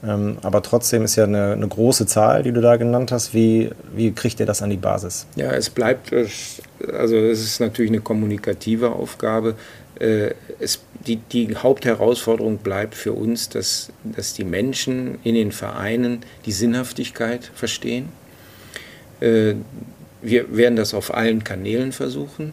Ähm, 0.02 0.38
aber 0.42 0.62
trotzdem 0.62 1.04
ist 1.04 1.16
ja 1.16 1.24
eine, 1.24 1.52
eine, 1.52 1.68
große 1.68 2.06
Zahl, 2.06 2.42
die 2.42 2.52
du 2.52 2.60
da 2.60 2.76
genannt 2.76 3.12
hast. 3.12 3.34
Wie, 3.34 3.70
wie 3.94 4.12
kriegt 4.12 4.40
ihr 4.40 4.46
das 4.46 4.62
an 4.62 4.70
die 4.70 4.78
Basis? 4.78 5.26
Ja, 5.36 5.52
es 5.52 5.70
bleibt, 5.70 6.12
also 6.92 7.16
es 7.16 7.42
ist 7.42 7.60
natürlich 7.60 7.90
eine 7.90 8.00
kommunikative 8.00 8.92
Aufgabe. 8.92 9.56
Äh, 9.98 10.34
es, 10.58 10.80
die, 11.06 11.16
die 11.16 11.56
Hauptherausforderung 11.56 12.58
bleibt 12.58 12.94
für 12.94 13.12
uns, 13.12 13.48
dass, 13.48 13.92
dass 14.04 14.34
die 14.34 14.44
Menschen 14.44 15.18
in 15.24 15.34
den 15.34 15.52
Vereinen 15.52 16.20
die 16.46 16.52
Sinnhaftigkeit 16.52 17.50
verstehen. 17.54 18.08
Äh, 19.20 19.54
wir 20.22 20.54
werden 20.54 20.76
das 20.76 20.94
auf 20.94 21.14
allen 21.14 21.44
Kanälen 21.44 21.92
versuchen, 21.92 22.52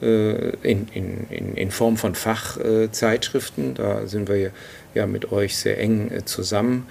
in, 0.00 0.88
in, 0.92 1.54
in 1.54 1.70
Form 1.70 1.96
von 1.96 2.14
Fachzeitschriften. 2.14 3.74
Da 3.74 4.06
sind 4.06 4.28
wir 4.28 4.50
ja 4.94 5.06
mit 5.06 5.32
euch 5.32 5.56
sehr 5.56 5.78
eng 5.78 6.10
äh, 6.10 6.24
zusammen, 6.24 6.86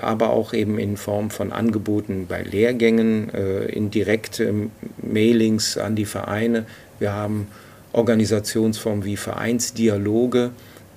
aber 0.00 0.30
auch 0.30 0.52
eben 0.52 0.78
in 0.78 0.96
Form 0.96 1.30
von 1.30 1.50
Angeboten 1.50 2.26
bei 2.28 2.42
Lehrgängen, 2.42 3.30
in 3.30 3.90
direkte 3.90 4.54
Mailings 5.02 5.76
an 5.76 5.96
die 5.96 6.04
Vereine. 6.04 6.66
Wir 7.00 7.14
haben 7.14 7.48
Organisationsformen 7.92 9.04
wie 9.04 9.16
Vereinsdialoge, 9.16 10.50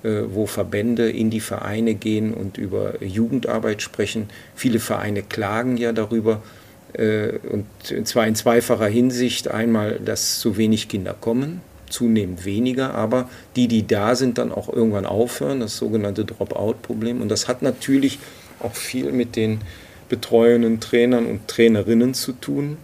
wo 0.04 0.46
Verbände 0.46 1.10
in 1.10 1.30
die 1.30 1.40
Vereine 1.40 1.94
gehen 1.94 2.32
und 2.32 2.58
über 2.58 3.02
Jugendarbeit 3.02 3.82
sprechen. 3.82 4.28
Viele 4.54 4.78
Vereine 4.78 5.24
klagen 5.24 5.78
ja 5.78 5.92
darüber, 5.92 6.34
äh, 6.34 6.65
und 6.98 7.66
zwar 8.06 8.26
in 8.26 8.34
zweifacher 8.34 8.86
Hinsicht. 8.86 9.48
Einmal, 9.48 10.00
dass 10.04 10.38
zu 10.38 10.56
wenig 10.56 10.88
Kinder 10.88 11.14
kommen, 11.18 11.60
zunehmend 11.88 12.44
weniger, 12.44 12.94
aber 12.94 13.28
die, 13.54 13.68
die 13.68 13.86
da 13.86 14.14
sind, 14.14 14.38
dann 14.38 14.52
auch 14.52 14.72
irgendwann 14.72 15.06
aufhören, 15.06 15.60
das 15.60 15.76
sogenannte 15.76 16.24
Dropout-Problem. 16.24 17.20
Und 17.20 17.28
das 17.28 17.48
hat 17.48 17.62
natürlich 17.62 18.18
auch 18.60 18.74
viel 18.74 19.12
mit 19.12 19.36
den 19.36 19.60
betreuenden 20.08 20.80
Trainern 20.80 21.26
und 21.26 21.48
Trainerinnen 21.48 22.14
zu 22.14 22.32
tun. 22.32 22.78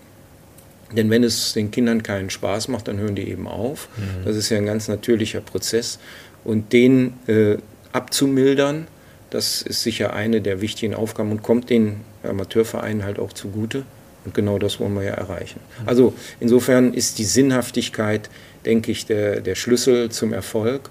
Denn 0.96 1.08
wenn 1.08 1.24
es 1.24 1.54
den 1.54 1.70
Kindern 1.70 2.02
keinen 2.02 2.28
Spaß 2.28 2.68
macht, 2.68 2.88
dann 2.88 2.98
hören 2.98 3.14
die 3.14 3.28
eben 3.28 3.48
auf. 3.48 3.88
Mhm. 3.96 4.24
Das 4.24 4.36
ist 4.36 4.50
ja 4.50 4.58
ein 4.58 4.66
ganz 4.66 4.88
natürlicher 4.88 5.40
Prozess. 5.40 5.98
Und 6.44 6.72
den 6.72 7.14
äh, 7.28 7.56
abzumildern, 7.92 8.88
das 9.30 9.62
ist 9.62 9.82
sicher 9.82 10.12
eine 10.12 10.42
der 10.42 10.60
wichtigen 10.60 10.94
Aufgaben 10.94 11.30
und 11.30 11.42
kommt 11.42 11.70
den 11.70 12.02
Amateurvereinen 12.22 13.04
halt 13.04 13.18
auch 13.18 13.32
zugute. 13.32 13.84
Und 14.24 14.34
genau 14.34 14.58
das 14.58 14.78
wollen 14.78 14.94
wir 14.94 15.02
ja 15.02 15.14
erreichen. 15.14 15.60
Also 15.84 16.14
insofern 16.40 16.94
ist 16.94 17.18
die 17.18 17.24
Sinnhaftigkeit, 17.24 18.30
denke 18.64 18.92
ich, 18.92 19.06
der, 19.06 19.40
der 19.40 19.54
Schlüssel 19.54 20.10
zum 20.10 20.32
Erfolg, 20.32 20.90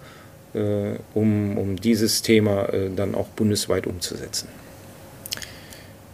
äh, 0.54 0.96
um, 1.14 1.58
um 1.58 1.76
dieses 1.78 2.22
Thema 2.22 2.66
äh, 2.74 2.90
dann 2.94 3.16
auch 3.16 3.28
bundesweit 3.28 3.88
umzusetzen. 3.88 4.48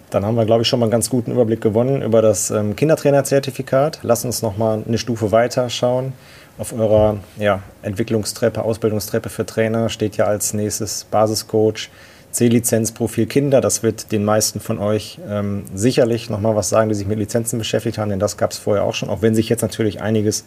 Dann 0.09 0.25
haben 0.25 0.35
wir, 0.35 0.45
glaube 0.45 0.61
ich, 0.61 0.67
schon 0.69 0.79
mal 0.79 0.85
einen 0.85 0.91
ganz 0.91 1.09
guten 1.09 1.31
Überblick 1.31 1.59
gewonnen 1.59 2.01
über 2.01 2.21
das 2.21 2.49
ähm, 2.49 2.75
Kindertrainerzertifikat. 2.75 3.99
Lass 4.03 4.23
uns 4.23 4.41
noch 4.41 4.57
mal 4.57 4.83
eine 4.87 4.97
Stufe 4.97 5.31
weiter 5.31 5.69
schauen. 5.69 6.13
Auf 6.57 6.71
eurer 6.71 7.17
ja, 7.37 7.61
Entwicklungstreppe, 7.81 8.63
Ausbildungstreppe 8.63 9.29
für 9.29 9.45
Trainer 9.45 9.89
steht 9.89 10.17
ja 10.17 10.25
als 10.25 10.53
nächstes 10.53 11.03
Basiscoach, 11.03 11.89
C-Lizenz-Profil 12.31 13.25
Kinder. 13.25 13.61
Das 13.61 13.83
wird 13.83 14.11
den 14.11 14.23
meisten 14.23 14.59
von 14.59 14.79
euch 14.79 15.19
ähm, 15.27 15.65
sicherlich 15.73 16.29
nochmal 16.29 16.55
was 16.55 16.69
sagen, 16.69 16.89
die 16.89 16.95
sich 16.95 17.07
mit 17.07 17.19
Lizenzen 17.19 17.57
beschäftigt 17.57 17.97
haben, 17.97 18.09
denn 18.09 18.19
das 18.19 18.37
gab 18.37 18.51
es 18.51 18.57
vorher 18.57 18.83
auch 18.83 18.93
schon, 18.93 19.09
auch 19.09 19.21
wenn 19.21 19.35
sich 19.35 19.49
jetzt 19.49 19.61
natürlich 19.61 20.01
einiges 20.01 20.45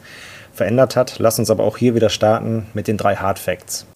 verändert 0.52 0.96
hat. 0.96 1.18
Lass 1.18 1.38
uns 1.38 1.50
aber 1.50 1.64
auch 1.64 1.76
hier 1.76 1.94
wieder 1.94 2.10
starten 2.10 2.66
mit 2.74 2.88
den 2.88 2.96
drei 2.96 3.16
Hard 3.16 3.38
Facts. 3.38 3.86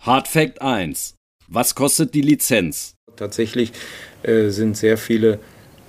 Hard 0.00 0.26
Fact 0.26 0.62
1. 0.62 1.16
Was 1.48 1.74
kostet 1.74 2.14
die 2.14 2.22
Lizenz? 2.22 2.94
Tatsächlich 3.16 3.72
äh, 4.22 4.48
sind 4.48 4.76
sehr 4.76 4.96
viele, 4.96 5.38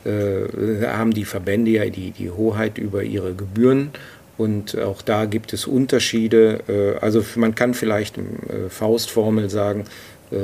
äh, 0.03 0.85
haben 0.87 1.13
die 1.13 1.23
Verbände 1.23 1.71
ja 1.71 1.89
die, 1.89 2.11
die 2.11 2.29
Hoheit 2.29 2.77
über 2.77 3.03
ihre 3.03 3.33
Gebühren 3.33 3.91
und 4.39 4.79
auch 4.79 5.01
da 5.01 5.25
gibt 5.25 5.51
es 5.51 5.67
Unterschiede. 5.67 6.61
Äh, 6.69 7.03
also 7.03 7.23
man 7.35 7.55
kann 7.55 7.73
vielleicht 7.73 8.17
äh, 8.17 8.21
Faustformel 8.69 9.49
sagen, 9.49 9.83
äh, 10.31 10.37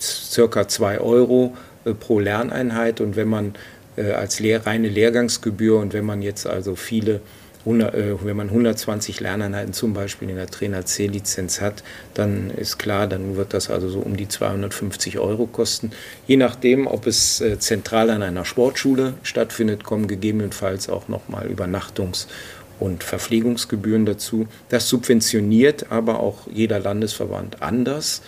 circa 0.00 0.68
2 0.68 1.00
Euro 1.00 1.56
pro 1.98 2.20
Lerneinheit. 2.20 3.00
Und 3.00 3.16
wenn 3.16 3.28
man 3.28 3.54
als 3.96 4.40
Lehr 4.40 4.66
reine 4.66 4.90
Lehrgangsgebühr 4.90 5.78
und 5.78 5.94
wenn 5.94 6.04
man 6.04 6.20
jetzt 6.20 6.46
also 6.46 6.74
viele, 6.74 7.22
wenn 7.64 8.36
man 8.36 8.48
120 8.48 9.20
Lerneinheiten 9.20 9.72
zum 9.72 9.94
Beispiel 9.94 10.28
in 10.28 10.36
der 10.36 10.48
Trainer 10.48 10.84
C-Lizenz 10.84 11.62
hat, 11.62 11.82
dann 12.12 12.50
ist 12.50 12.76
klar, 12.76 13.06
dann 13.06 13.36
wird 13.36 13.54
das 13.54 13.70
also 13.70 13.88
so 13.88 14.00
um 14.00 14.18
die 14.18 14.28
250 14.28 15.18
Euro 15.18 15.46
kosten. 15.46 15.92
Je 16.26 16.36
nachdem, 16.36 16.86
ob 16.86 17.06
es 17.06 17.42
zentral 17.58 18.10
an 18.10 18.22
einer 18.22 18.44
Sportschule 18.44 19.14
stattfindet, 19.22 19.82
kommen 19.82 20.08
gegebenenfalls 20.08 20.90
auch 20.90 21.08
nochmal 21.08 21.46
Übernachtungs- 21.46 22.26
und 22.78 23.04
Verpflegungsgebühren 23.04 24.06
dazu. 24.06 24.46
Das 24.68 24.88
subventioniert 24.88 25.90
aber 25.90 26.20
auch 26.20 26.46
jeder 26.52 26.78
Landesverband 26.78 27.62
anders, 27.62 28.22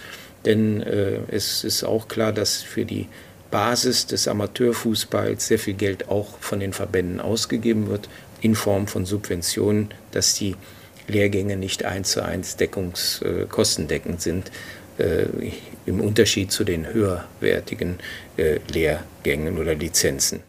denn 0.44 0.82
äh, 0.82 1.18
es 1.28 1.64
ist 1.64 1.84
auch 1.84 2.08
klar, 2.08 2.32
dass 2.32 2.62
für 2.62 2.84
die 2.84 3.06
Basis 3.50 4.06
des 4.06 4.28
Amateurfußballs 4.28 5.46
sehr 5.46 5.58
viel 5.58 5.74
Geld 5.74 6.08
auch 6.08 6.38
von 6.40 6.61
den 6.61 6.72
Verbänden 6.72 7.20
ausgegeben 7.20 7.88
wird 7.88 8.08
in 8.40 8.54
Form 8.54 8.87
von 8.87 9.06
Subventionen, 9.06 9.88
dass 10.12 10.34
die 10.34 10.54
Lehrgänge 11.08 11.56
nicht 11.56 11.84
eins 11.84 12.11
zu 12.11 12.24
eins 12.24 12.56
deckungs, 12.56 13.22
äh, 13.22 13.46
kostendeckend 13.48 14.20
sind, 14.20 14.50
äh, 14.98 15.26
im 15.87 16.00
Unterschied 16.00 16.52
zu 16.52 16.64
den 16.64 16.87
höherwertigen 16.87 17.98
äh, 18.37 18.58
Lehrgängen 18.70 19.58
oder 19.58 19.74
Lizenzen. 19.74 20.47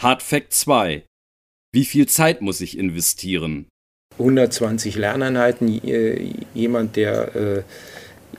Hard 0.00 0.22
Fact 0.22 0.54
2. 0.54 1.04
Wie 1.72 1.84
viel 1.84 2.06
Zeit 2.06 2.40
muss 2.40 2.60
ich 2.60 2.78
investieren? 2.78 3.66
120 4.18 4.96
Lerneinheiten. 4.96 5.68
Jemand, 6.54 6.96
der 6.96 7.34
äh, 7.34 7.62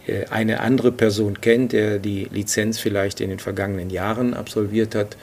äh, 0.08 0.26
eine 0.28 0.62
andere 0.62 0.92
Person 0.92 1.42
kennt, 1.42 1.74
der 1.74 2.00
die 2.00 2.26
Lizenz 2.32 2.80
vielleicht 2.80 3.22
in 3.22 3.30
den 3.30 3.40
vergangenen 3.40 3.90
Jahren 3.90 4.34
absolviert 4.34 4.96
hat, 4.96 5.18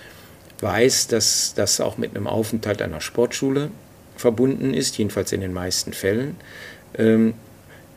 weiß, 0.61 1.09
dass 1.09 1.55
das 1.55 1.81
auch 1.81 1.99
mit 1.99 2.15
einem 2.15 2.27
Aufenthalt 2.27 2.83
einer 2.83 3.01
Sportschule 3.01 3.71
verbunden 4.17 4.73
ist, 4.75 4.97
jedenfalls 4.99 5.33
in 5.33 5.41
den 5.41 5.53
meisten 5.53 5.93
Fällen. 5.93 6.37
Ähm, 6.97 7.35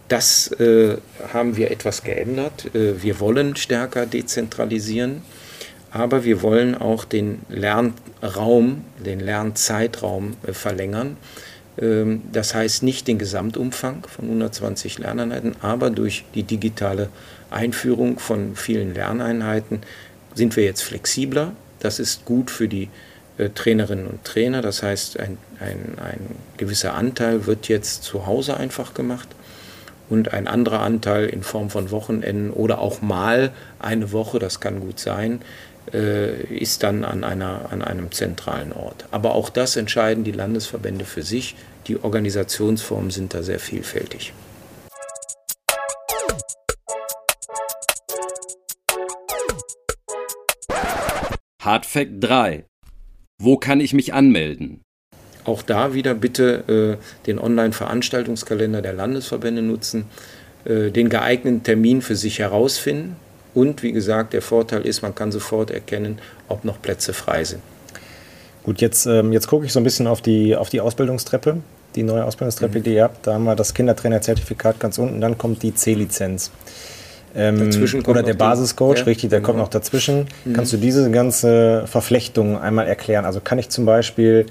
Das 0.09 0.51
äh, 0.59 0.97
haben 1.33 1.55
wir 1.55 1.69
etwas 1.69 2.03
geändert. 2.03 2.73
Äh, 2.73 3.03
wir 3.03 3.19
wollen 3.19 3.55
stärker 3.55 4.07
dezentralisieren, 4.07 5.21
aber 5.91 6.23
wir 6.23 6.41
wollen 6.41 6.75
auch 6.75 7.05
den 7.05 7.39
Lernraum, 7.49 8.85
den 9.03 9.19
Lernzeitraum 9.19 10.35
äh, 10.45 10.53
verlängern. 10.53 11.17
Ähm, 11.79 12.21
das 12.31 12.53
heißt 12.53 12.83
nicht 12.83 13.07
den 13.07 13.17
Gesamtumfang 13.17 14.05
von 14.07 14.25
120 14.25 14.99
Lerneinheiten, 14.99 15.55
aber 15.61 15.89
durch 15.89 16.25
die 16.35 16.43
digitale 16.43 17.09
Einführung 17.49 18.19
von 18.19 18.55
vielen 18.55 18.93
Lerneinheiten 18.93 19.81
sind 20.35 20.55
wir 20.55 20.63
jetzt 20.63 20.83
flexibler. 20.83 21.53
Das 21.79 21.99
ist 21.99 22.25
gut 22.25 22.51
für 22.51 22.67
die 22.67 22.89
äh, 23.37 23.49
Trainerinnen 23.49 24.07
und 24.07 24.23
Trainer. 24.23 24.61
Das 24.61 24.83
heißt, 24.83 25.19
ein, 25.19 25.37
ein, 25.59 25.97
ein 26.03 26.35
gewisser 26.57 26.93
Anteil 26.93 27.45
wird 27.47 27.67
jetzt 27.67 28.03
zu 28.03 28.27
Hause 28.27 28.57
einfach 28.57 28.93
gemacht 28.93 29.29
und 30.09 30.33
ein 30.33 30.47
anderer 30.47 30.81
Anteil 30.81 31.27
in 31.27 31.43
Form 31.43 31.69
von 31.69 31.91
Wochenenden 31.91 32.51
oder 32.51 32.79
auch 32.79 33.01
mal 33.01 33.51
eine 33.79 34.11
Woche, 34.11 34.39
das 34.39 34.59
kann 34.59 34.79
gut 34.79 34.99
sein, 34.99 35.41
ist 35.91 36.83
dann 36.83 37.03
an, 37.03 37.23
einer, 37.23 37.71
an 37.71 37.81
einem 37.81 38.11
zentralen 38.11 38.73
Ort. 38.73 39.05
Aber 39.11 39.35
auch 39.35 39.49
das 39.49 39.75
entscheiden 39.75 40.23
die 40.23 40.31
Landesverbände 40.31 41.05
für 41.05 41.23
sich. 41.23 41.55
Die 41.87 42.01
Organisationsformen 42.01 43.11
sind 43.11 43.33
da 43.33 43.43
sehr 43.43 43.59
vielfältig. 43.59 44.33
Hardfact 51.61 52.11
3. 52.19 52.65
Wo 53.41 53.57
kann 53.57 53.79
ich 53.79 53.93
mich 53.93 54.13
anmelden? 54.13 54.81
Auch 55.45 55.61
da 55.61 55.93
wieder 55.93 56.13
bitte 56.13 56.99
äh, 56.99 57.25
den 57.25 57.39
Online-Veranstaltungskalender 57.39 58.81
der 58.81 58.93
Landesverbände 58.93 59.61
nutzen, 59.61 60.05
äh, 60.65 60.91
den 60.91 61.09
geeigneten 61.09 61.63
Termin 61.63 62.01
für 62.01 62.15
sich 62.15 62.39
herausfinden 62.39 63.15
und 63.53 63.83
wie 63.83 63.91
gesagt, 63.91 64.33
der 64.33 64.41
Vorteil 64.41 64.81
ist, 64.81 65.01
man 65.01 65.15
kann 65.15 65.31
sofort 65.31 65.71
erkennen, 65.71 66.19
ob 66.47 66.65
noch 66.65 66.81
Plätze 66.81 67.13
frei 67.13 67.43
sind. 67.43 67.61
Gut, 68.63 68.81
jetzt, 68.81 69.05
ähm, 69.05 69.31
jetzt 69.31 69.47
gucke 69.47 69.65
ich 69.65 69.73
so 69.73 69.79
ein 69.79 69.83
bisschen 69.83 70.07
auf 70.07 70.21
die, 70.21 70.55
auf 70.55 70.69
die 70.69 70.81
Ausbildungstreppe, 70.81 71.57
die 71.95 72.03
neue 72.03 72.25
Ausbildungstreppe, 72.25 72.79
mhm. 72.79 72.83
die 72.83 72.93
ihr 72.95 73.03
habt. 73.03 73.25
Da 73.25 73.33
haben 73.33 73.45
wir 73.45 73.55
das 73.55 73.73
Kindertrainerzertifikat 73.73 74.79
ganz 74.79 74.97
unten, 74.97 75.21
dann 75.21 75.37
kommt 75.37 75.63
die 75.63 75.73
C-Lizenz. 75.73 76.51
Ähm, 77.35 77.69
oder 78.07 78.23
der 78.23 78.33
Basiscoach, 78.33 78.99
ja, 78.99 79.03
richtig, 79.03 79.29
der 79.29 79.39
genau. 79.39 79.47
kommt 79.47 79.59
noch 79.59 79.67
dazwischen. 79.69 80.27
Mhm. 80.45 80.53
Kannst 80.53 80.73
du 80.73 80.77
diese 80.77 81.09
ganze 81.11 81.83
Verflechtung 81.85 82.59
einmal 82.59 82.87
erklären? 82.87 83.25
Also 83.25 83.39
kann 83.39 83.59
ich 83.59 83.69
zum 83.69 83.85
Beispiel 83.85 84.47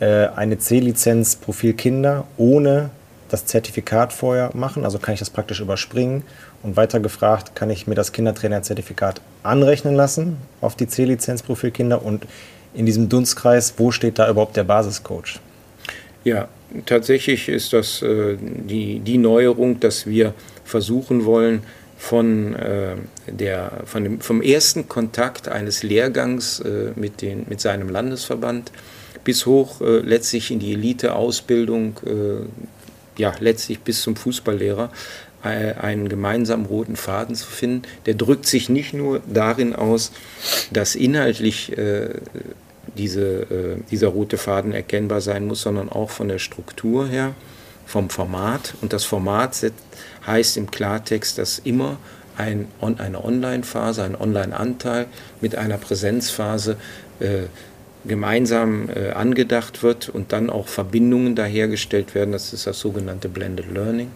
äh, 0.00 0.26
eine 0.28 0.58
C-Lizenz 0.58 1.36
Profil 1.36 1.74
Kinder 1.74 2.26
ohne 2.36 2.90
das 3.28 3.44
Zertifikat 3.44 4.12
vorher 4.12 4.50
machen? 4.54 4.84
Also 4.84 4.98
kann 4.98 5.14
ich 5.14 5.20
das 5.20 5.30
praktisch 5.30 5.60
überspringen? 5.60 6.22
Und 6.62 6.76
weiter 6.76 6.98
gefragt, 7.00 7.54
kann 7.54 7.70
ich 7.70 7.86
mir 7.86 7.94
das 7.94 8.12
Kindertrainer-Zertifikat 8.12 9.20
anrechnen 9.42 9.94
lassen 9.94 10.38
auf 10.60 10.74
die 10.74 10.88
C-Lizenz 10.88 11.42
Profil 11.42 11.70
Kinder? 11.70 12.04
Und 12.04 12.26
in 12.74 12.84
diesem 12.84 13.08
Dunstkreis, 13.08 13.74
wo 13.76 13.90
steht 13.90 14.18
da 14.18 14.28
überhaupt 14.28 14.56
der 14.56 14.64
Basiscoach? 14.64 15.38
Ja, 16.24 16.48
tatsächlich 16.84 17.48
ist 17.48 17.72
das 17.72 18.02
äh, 18.02 18.36
die, 18.40 18.98
die 19.00 19.18
Neuerung, 19.18 19.78
dass 19.80 20.06
wir 20.06 20.34
versuchen 20.64 21.24
wollen, 21.24 21.62
von, 21.98 22.54
äh, 22.54 22.94
der, 23.26 23.82
von 23.84 24.04
dem, 24.04 24.20
vom 24.20 24.40
ersten 24.40 24.88
Kontakt 24.88 25.48
eines 25.48 25.82
Lehrgangs 25.82 26.60
äh, 26.60 26.92
mit, 26.94 27.20
den, 27.20 27.46
mit 27.48 27.60
seinem 27.60 27.88
Landesverband 27.88 28.70
bis 29.24 29.46
hoch 29.46 29.80
äh, 29.80 29.98
letztlich 29.98 30.52
in 30.52 30.60
die 30.60 30.72
Elite-Ausbildung, 30.72 31.98
äh, 32.06 33.20
ja, 33.20 33.34
letztlich 33.40 33.80
bis 33.80 34.00
zum 34.02 34.14
Fußballlehrer, 34.14 34.90
einen 35.42 36.08
gemeinsamen 36.08 36.66
roten 36.66 36.96
Faden 36.96 37.34
zu 37.34 37.46
finden. 37.46 37.82
Der 38.06 38.14
drückt 38.14 38.46
sich 38.46 38.68
nicht 38.68 38.92
nur 38.92 39.20
darin 39.32 39.74
aus, 39.74 40.12
dass 40.72 40.94
inhaltlich 40.96 41.76
äh, 41.78 42.10
diese, 42.96 43.76
dieser 43.90 44.08
rote 44.08 44.38
Faden 44.38 44.72
erkennbar 44.72 45.20
sein 45.20 45.46
muss, 45.46 45.62
sondern 45.62 45.88
auch 45.88 46.10
von 46.10 46.28
der 46.28 46.40
Struktur 46.40 47.06
her, 47.06 47.34
vom 47.86 48.10
Format. 48.10 48.74
Und 48.80 48.92
das 48.92 49.04
Format 49.04 49.54
heißt 50.26 50.56
im 50.56 50.70
Klartext, 50.70 51.38
dass 51.38 51.60
immer 51.60 51.98
ein, 52.38 52.68
eine 52.80 53.22
Online-Phase, 53.24 54.02
ein 54.04 54.16
Online-Anteil 54.16 55.06
mit 55.40 55.56
einer 55.56 55.76
Präsenzphase 55.76 56.76
äh, 57.20 57.46
gemeinsam 58.06 58.88
äh, 58.88 59.10
angedacht 59.10 59.82
wird 59.82 60.08
und 60.08 60.32
dann 60.32 60.48
auch 60.48 60.68
Verbindungen 60.68 61.34
dahergestellt 61.34 62.14
werden. 62.14 62.32
Das 62.32 62.52
ist 62.52 62.66
das 62.66 62.78
sogenannte 62.78 63.28
Blended 63.28 63.72
Learning. 63.72 64.10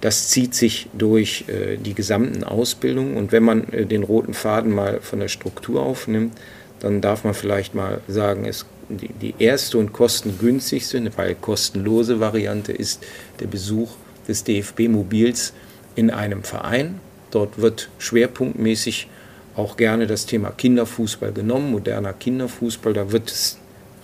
Das 0.00 0.28
zieht 0.28 0.54
sich 0.54 0.88
durch 0.92 1.44
äh, 1.48 1.76
die 1.76 1.94
gesamten 1.94 2.44
Ausbildungen 2.44 3.16
und 3.16 3.32
wenn 3.32 3.42
man 3.42 3.68
äh, 3.72 3.84
den 3.84 4.04
roten 4.04 4.34
Faden 4.34 4.72
mal 4.72 5.00
von 5.00 5.18
der 5.18 5.28
Struktur 5.28 5.82
aufnimmt, 5.82 6.36
dann 6.80 7.00
darf 7.00 7.24
man 7.24 7.34
vielleicht 7.34 7.74
mal 7.74 8.00
sagen, 8.06 8.44
es, 8.44 8.64
die, 8.88 9.08
die 9.08 9.34
erste 9.38 9.78
und 9.78 9.92
kostengünstigste, 9.92 11.10
weil 11.16 11.34
kostenlose 11.34 12.20
Variante 12.20 12.72
ist 12.72 13.04
der 13.40 13.48
Besuch 13.48 13.90
des 14.28 14.44
DFB-Mobils 14.44 15.52
in 15.96 16.10
einem 16.10 16.44
Verein. 16.44 17.00
Dort 17.32 17.58
wird 17.60 17.90
schwerpunktmäßig 17.98 19.08
auch 19.56 19.76
gerne 19.76 20.06
das 20.06 20.26
Thema 20.26 20.50
Kinderfußball 20.50 21.32
genommen, 21.32 21.72
moderner 21.72 22.12
Kinderfußball. 22.12 22.92
Da 22.92 23.10
wird 23.10 23.28
es 23.30 23.58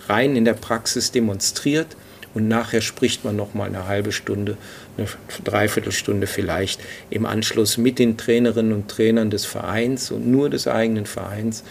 rein 0.08 0.34
in 0.34 0.44
der 0.44 0.54
Praxis 0.54 1.12
demonstriert 1.12 1.96
und 2.34 2.48
nachher 2.48 2.80
spricht 2.80 3.24
man 3.24 3.36
noch 3.36 3.54
mal 3.54 3.66
eine 3.66 3.86
halbe 3.86 4.12
Stunde, 4.12 4.56
eine 4.98 5.06
Dreiviertelstunde 5.44 6.26
vielleicht 6.26 6.80
im 7.10 7.26
Anschluss 7.26 7.78
mit 7.78 7.98
den 7.98 8.16
Trainerinnen 8.16 8.72
und 8.72 8.88
Trainern 8.88 9.30
des 9.30 9.44
Vereins 9.46 10.10
und 10.10 10.26
nur 10.26 10.50
des 10.50 10.66
eigenen 10.66 11.06
Vereins 11.06 11.64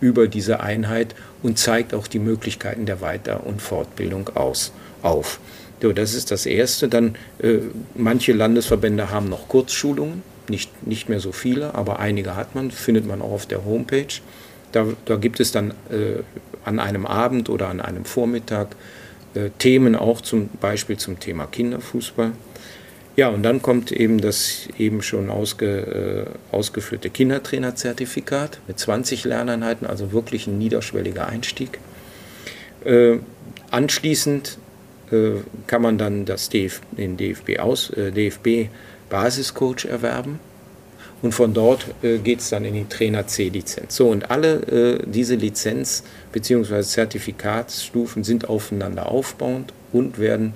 über 0.00 0.26
diese 0.26 0.60
Einheit 0.60 1.14
und 1.42 1.58
zeigt 1.58 1.94
auch 1.94 2.06
die 2.06 2.18
Möglichkeiten 2.18 2.86
der 2.86 3.00
Weiter- 3.00 3.46
und 3.46 3.62
Fortbildung 3.62 4.30
aus, 4.34 4.72
auf. 5.02 5.40
So, 5.80 5.92
das 5.92 6.14
ist 6.14 6.30
das 6.30 6.46
Erste. 6.46 6.88
Dann 6.88 7.16
äh, 7.38 7.58
manche 7.94 8.32
Landesverbände 8.32 9.10
haben 9.10 9.28
noch 9.28 9.48
Kurzschulungen, 9.48 10.22
nicht, 10.48 10.86
nicht 10.86 11.08
mehr 11.08 11.20
so 11.20 11.32
viele, 11.32 11.74
aber 11.74 11.98
einige 11.98 12.36
hat 12.36 12.54
man, 12.54 12.70
findet 12.70 13.06
man 13.06 13.20
auch 13.20 13.32
auf 13.32 13.46
der 13.46 13.64
Homepage. 13.64 14.06
Da, 14.72 14.86
da 15.04 15.16
gibt 15.16 15.40
es 15.40 15.52
dann 15.52 15.72
äh, 15.90 16.22
an 16.64 16.78
einem 16.78 17.06
Abend 17.06 17.48
oder 17.48 17.68
an 17.68 17.80
einem 17.80 18.04
Vormittag 18.04 18.76
äh, 19.36 19.50
Themen 19.58 19.94
auch 19.94 20.20
zum 20.20 20.48
Beispiel 20.60 20.96
zum 20.96 21.20
Thema 21.20 21.46
Kinderfußball. 21.46 22.32
Ja, 23.16 23.30
und 23.30 23.42
dann 23.42 23.62
kommt 23.62 23.92
eben 23.92 24.20
das 24.20 24.68
eben 24.78 25.00
schon 25.02 25.30
ausge, 25.30 26.28
äh, 26.52 26.54
ausgeführte 26.54 27.08
Kindertrainerzertifikat 27.08 28.60
mit 28.66 28.78
20 28.78 29.24
Lerneinheiten, 29.24 29.86
also 29.86 30.12
wirklich 30.12 30.46
ein 30.46 30.58
niederschwelliger 30.58 31.26
Einstieg. 31.26 31.78
Äh, 32.84 33.18
anschließend 33.70 34.58
äh, 35.10 35.40
kann 35.66 35.80
man 35.80 35.96
dann 35.96 36.26
das 36.26 36.50
DF, 36.50 36.82
den 36.92 37.16
DFB, 37.16 37.58
aus, 37.58 37.90
äh, 37.90 38.12
DFB 38.12 38.68
Basiscoach 39.08 39.86
erwerben. 39.86 40.38
Und 41.22 41.32
von 41.32 41.54
dort 41.54 41.86
äh, 42.02 42.18
geht 42.18 42.40
es 42.40 42.50
dann 42.50 42.64
in 42.64 42.74
die 42.74 42.84
Trainer 42.84 43.26
C-Lizenz. 43.26 43.96
So, 43.96 44.08
und 44.08 44.30
alle 44.30 44.62
äh, 44.66 45.02
diese 45.06 45.34
Lizenz- 45.34 46.02
bzw. 46.32 46.82
Zertifikatsstufen 46.82 48.22
sind 48.22 48.48
aufeinander 48.48 49.10
aufbauend 49.10 49.72
und 49.92 50.18
werden 50.18 50.54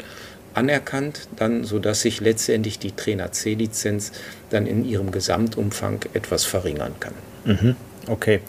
anerkannt, 0.53 1.29
dann, 1.37 1.65
sodass 1.65 2.03
sich 2.03 2.21
letztendlich 2.21 2.79
die 2.79 2.93
Trainer 2.93 3.33
C-Lizenz 3.33 4.13
dann 4.51 4.67
in 4.67 4.85
ihrem 4.85 5.13
Gesamtumfang 5.13 6.01
etwas 6.13 6.45
verringern 6.45 6.93
kann. 7.01 7.15
Mhm. 7.45 7.77
Okay. 8.07 8.41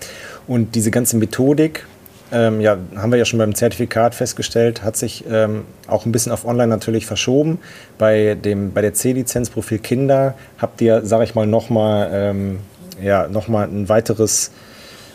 Und 0.47 0.75
diese 0.75 0.91
ganze 0.91 1.17
Methodik, 1.17 1.85
ähm, 2.31 2.61
ja, 2.61 2.77
haben 2.95 3.11
wir 3.11 3.19
ja 3.19 3.25
schon 3.25 3.39
beim 3.39 3.55
Zertifikat 3.55 4.15
festgestellt, 4.15 4.83
hat 4.83 4.97
sich 4.97 5.25
ähm, 5.29 5.65
auch 5.87 6.05
ein 6.05 6.11
bisschen 6.11 6.31
auf 6.31 6.45
Online 6.45 6.67
natürlich 6.67 7.05
verschoben. 7.05 7.59
Bei, 7.97 8.35
dem, 8.35 8.73
bei 8.73 8.81
der 8.81 8.93
C-Lizenz 8.93 9.49
Profil 9.49 9.79
Kinder 9.79 10.35
habt 10.57 10.81
ihr, 10.81 11.05
sage 11.05 11.23
ich 11.23 11.35
mal, 11.35 11.47
nochmal 11.47 12.09
ähm, 12.13 12.59
ja, 13.01 13.27
noch 13.27 13.47
ein 13.47 13.89
weiteres 13.89 14.51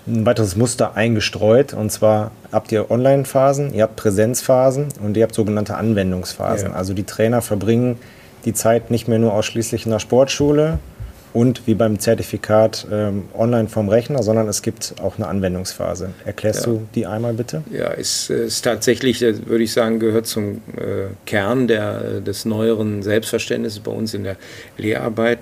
ein 0.06 0.24
weiteres 0.24 0.56
Muster 0.56 0.96
eingestreut. 0.96 1.74
Und 1.74 1.90
zwar 1.90 2.30
habt 2.52 2.72
ihr 2.72 2.90
Online-Phasen, 2.90 3.74
ihr 3.74 3.82
habt 3.82 3.96
Präsenzphasen 3.96 4.88
und 5.02 5.16
ihr 5.16 5.24
habt 5.24 5.34
sogenannte 5.34 5.76
Anwendungsphasen. 5.76 6.70
Ja. 6.70 6.76
Also 6.76 6.94
die 6.94 7.04
Trainer 7.04 7.42
verbringen 7.42 7.98
die 8.44 8.54
Zeit 8.54 8.90
nicht 8.90 9.08
mehr 9.08 9.18
nur 9.18 9.34
ausschließlich 9.34 9.84
in 9.84 9.92
der 9.92 9.98
Sportschule, 9.98 10.78
und 11.36 11.66
wie 11.66 11.74
beim 11.74 11.98
Zertifikat 11.98 12.86
ähm, 12.90 13.24
online 13.36 13.68
vom 13.68 13.90
Rechner, 13.90 14.22
sondern 14.22 14.48
es 14.48 14.62
gibt 14.62 14.94
auch 15.02 15.18
eine 15.18 15.28
Anwendungsphase. 15.28 16.14
Erklärst 16.24 16.64
ja. 16.64 16.72
du 16.72 16.88
die 16.94 17.04
einmal 17.04 17.34
bitte? 17.34 17.62
Ja, 17.70 17.92
es 17.92 18.30
ist 18.30 18.62
tatsächlich, 18.62 19.22
äh, 19.22 19.46
würde 19.46 19.62
ich 19.62 19.72
sagen, 19.72 20.00
gehört 20.00 20.26
zum 20.26 20.62
äh, 20.78 21.08
Kern 21.26 21.68
der, 21.68 22.22
des 22.22 22.46
neueren 22.46 23.02
Selbstverständnisses 23.02 23.80
bei 23.80 23.92
uns 23.92 24.14
in 24.14 24.24
der 24.24 24.36
Lehrarbeit. 24.78 25.40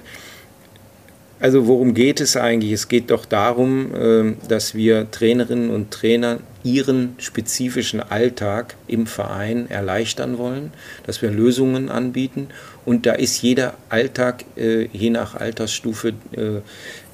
Also 1.44 1.66
worum 1.66 1.92
geht 1.92 2.22
es 2.22 2.38
eigentlich? 2.38 2.72
Es 2.72 2.88
geht 2.88 3.11
doch 3.11 3.26
darum, 3.26 3.90
ähm, 3.94 4.37
dass 4.48 4.74
wir 4.74 5.11
Trainerinnen 5.11 5.68
und 5.68 5.90
Trainer 5.90 6.38
ihren 6.62 7.16
spezifischen 7.18 8.00
Alltag 8.00 8.76
im 8.87 9.07
Verein 9.07 9.68
erleichtern 9.68 10.38
wollen, 10.38 10.72
dass 11.07 11.20
wir 11.20 11.30
Lösungen 11.30 11.90
anbieten. 11.90 12.48
Und 12.87 13.04
da 13.04 13.12
ist 13.12 13.42
jeder 13.42 13.74
Alltag, 13.90 14.46
äh, 14.57 14.85
je 14.85 15.11
nach 15.11 15.35
Altersstufe, 15.35 16.14
äh, 16.33 16.62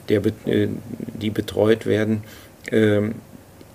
der, 0.08 0.22
äh, 0.46 0.68
die 1.20 1.30
betreut 1.30 1.86
werden, 1.86 2.22
ähm, 2.70 3.16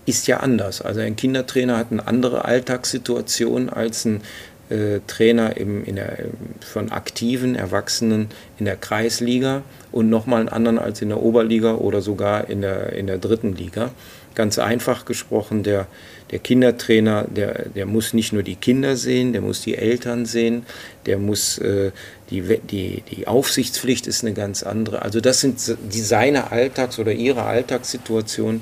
ist 0.05 0.25
ja 0.27 0.37
anders. 0.37 0.81
Also 0.81 1.01
ein 1.01 1.17
Kindertrainer 1.17 1.77
hat 1.77 1.91
eine 1.91 2.07
andere 2.07 2.45
Alltagssituation 2.45 3.67
als 3.69 4.05
ein 4.05 4.21
äh, 4.69 4.99
Trainer 5.07 5.57
im, 5.57 5.83
in 5.83 5.95
der, 5.95 6.17
von 6.61 6.91
aktiven 6.91 7.55
Erwachsenen 7.55 8.29
in 8.57 8.65
der 8.65 8.75
Kreisliga 8.75 9.61
und 9.91 10.09
nochmal 10.09 10.41
einen 10.41 10.49
anderen 10.49 10.79
als 10.79 11.01
in 11.01 11.09
der 11.09 11.21
Oberliga 11.21 11.75
oder 11.75 12.01
sogar 12.01 12.49
in 12.49 12.61
der, 12.61 12.93
in 12.93 13.07
der 13.07 13.17
dritten 13.17 13.55
Liga. 13.55 13.91
Ganz 14.33 14.59
einfach 14.59 15.05
gesprochen, 15.05 15.63
der, 15.63 15.87
der 16.31 16.39
Kindertrainer, 16.39 17.23
der, 17.23 17.69
der 17.69 17.85
muss 17.85 18.13
nicht 18.13 18.33
nur 18.33 18.43
die 18.43 18.55
Kinder 18.55 18.97
sehen, 18.97 19.31
der 19.31 19.41
muss 19.41 19.61
die 19.61 19.75
Eltern 19.75 20.25
sehen, 20.25 20.65
der 21.05 21.17
muss 21.17 21.57
äh, 21.59 21.91
die, 22.29 22.41
die, 22.69 23.03
die 23.09 23.27
Aufsichtspflicht 23.27 24.07
ist 24.07 24.23
eine 24.23 24.33
ganz 24.33 24.63
andere. 24.63 25.03
Also 25.03 25.21
das 25.21 25.39
sind 25.39 25.59
die 25.93 26.01
seine 26.01 26.51
Alltags- 26.51 26.99
oder 26.99 27.13
ihre 27.13 27.43
Alltagssituationen 27.43 28.61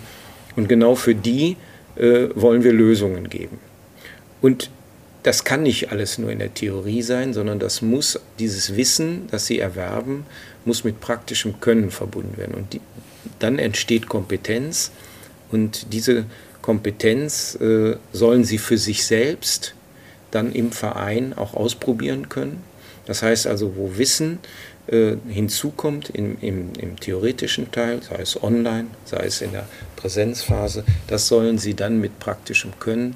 und 0.55 0.67
genau 0.67 0.95
für 0.95 1.15
die 1.15 1.57
äh, 1.95 2.27
wollen 2.35 2.63
wir 2.63 2.73
Lösungen 2.73 3.29
geben. 3.29 3.59
Und 4.41 4.69
das 5.23 5.45
kann 5.45 5.63
nicht 5.63 5.91
alles 5.91 6.17
nur 6.17 6.31
in 6.31 6.39
der 6.39 6.53
Theorie 6.53 7.01
sein, 7.01 7.33
sondern 7.33 7.57
das 7.57 7.81
muss, 7.81 8.19
dieses 8.39 8.75
Wissen, 8.75 9.27
das 9.31 9.45
sie 9.45 9.59
erwerben, 9.59 10.25
muss 10.65 10.83
mit 10.83 10.99
praktischem 10.99 11.59
Können 11.61 11.91
verbunden 11.91 12.37
werden. 12.37 12.55
Und 12.55 12.73
die, 12.73 12.81
dann 13.39 13.57
entsteht 13.57 14.09
Kompetenz 14.09 14.91
und 15.51 15.93
diese 15.93 16.25
Kompetenz 16.61 17.55
äh, 17.55 17.95
sollen 18.11 18.43
sie 18.43 18.57
für 18.57 18.77
sich 18.77 19.05
selbst 19.05 19.75
dann 20.31 20.51
im 20.51 20.71
Verein 20.71 21.33
auch 21.33 21.53
ausprobieren 21.53 22.27
können. 22.29 22.63
Das 23.05 23.21
heißt 23.21 23.47
also, 23.47 23.75
wo 23.75 23.97
Wissen 23.97 24.39
äh, 24.87 25.15
hinzukommt 25.27 26.09
im, 26.09 26.37
im, 26.41 26.73
im, 26.79 26.99
theoretischen 26.99 27.71
Teil, 27.71 28.01
sei 28.01 28.21
es 28.21 28.41
online, 28.41 28.87
sei 29.05 29.25
es 29.25 29.41
in 29.41 29.51
der 29.51 29.67
Präsenzphase, 29.95 30.83
das 31.07 31.27
sollen 31.27 31.57
sie 31.57 31.75
dann 31.75 32.01
mit 32.01 32.19
praktischem 32.19 32.71
Können 32.79 33.15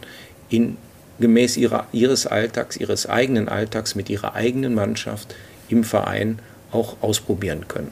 in 0.50 0.78
gemäß 1.20 1.58
ihrer, 1.58 1.88
ihres 1.92 2.28
Alltags, 2.28 2.78
ihres 2.78 3.08
eigenen 3.08 3.50
Alltags 3.50 3.96
mit 3.96 4.10
ihrer 4.10 4.36
eigenen 4.36 4.74
Mannschaft 4.76 5.36
im 5.70 5.84
Verein 5.84 6.40
auch 6.72 6.98
ausprobieren 7.02 7.68
können. 7.68 7.92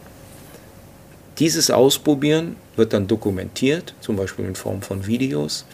Dieses 1.39 1.69
Ausprobieren 1.69 2.55
wird 2.75 2.93
dann 2.93 3.07
dokumentiert, 3.07 3.93
zum 3.99 4.15
Beispiel 4.15 4.45
in 4.45 4.55
Form 4.55 4.81
von 4.81 5.05
Videos, 5.05 5.65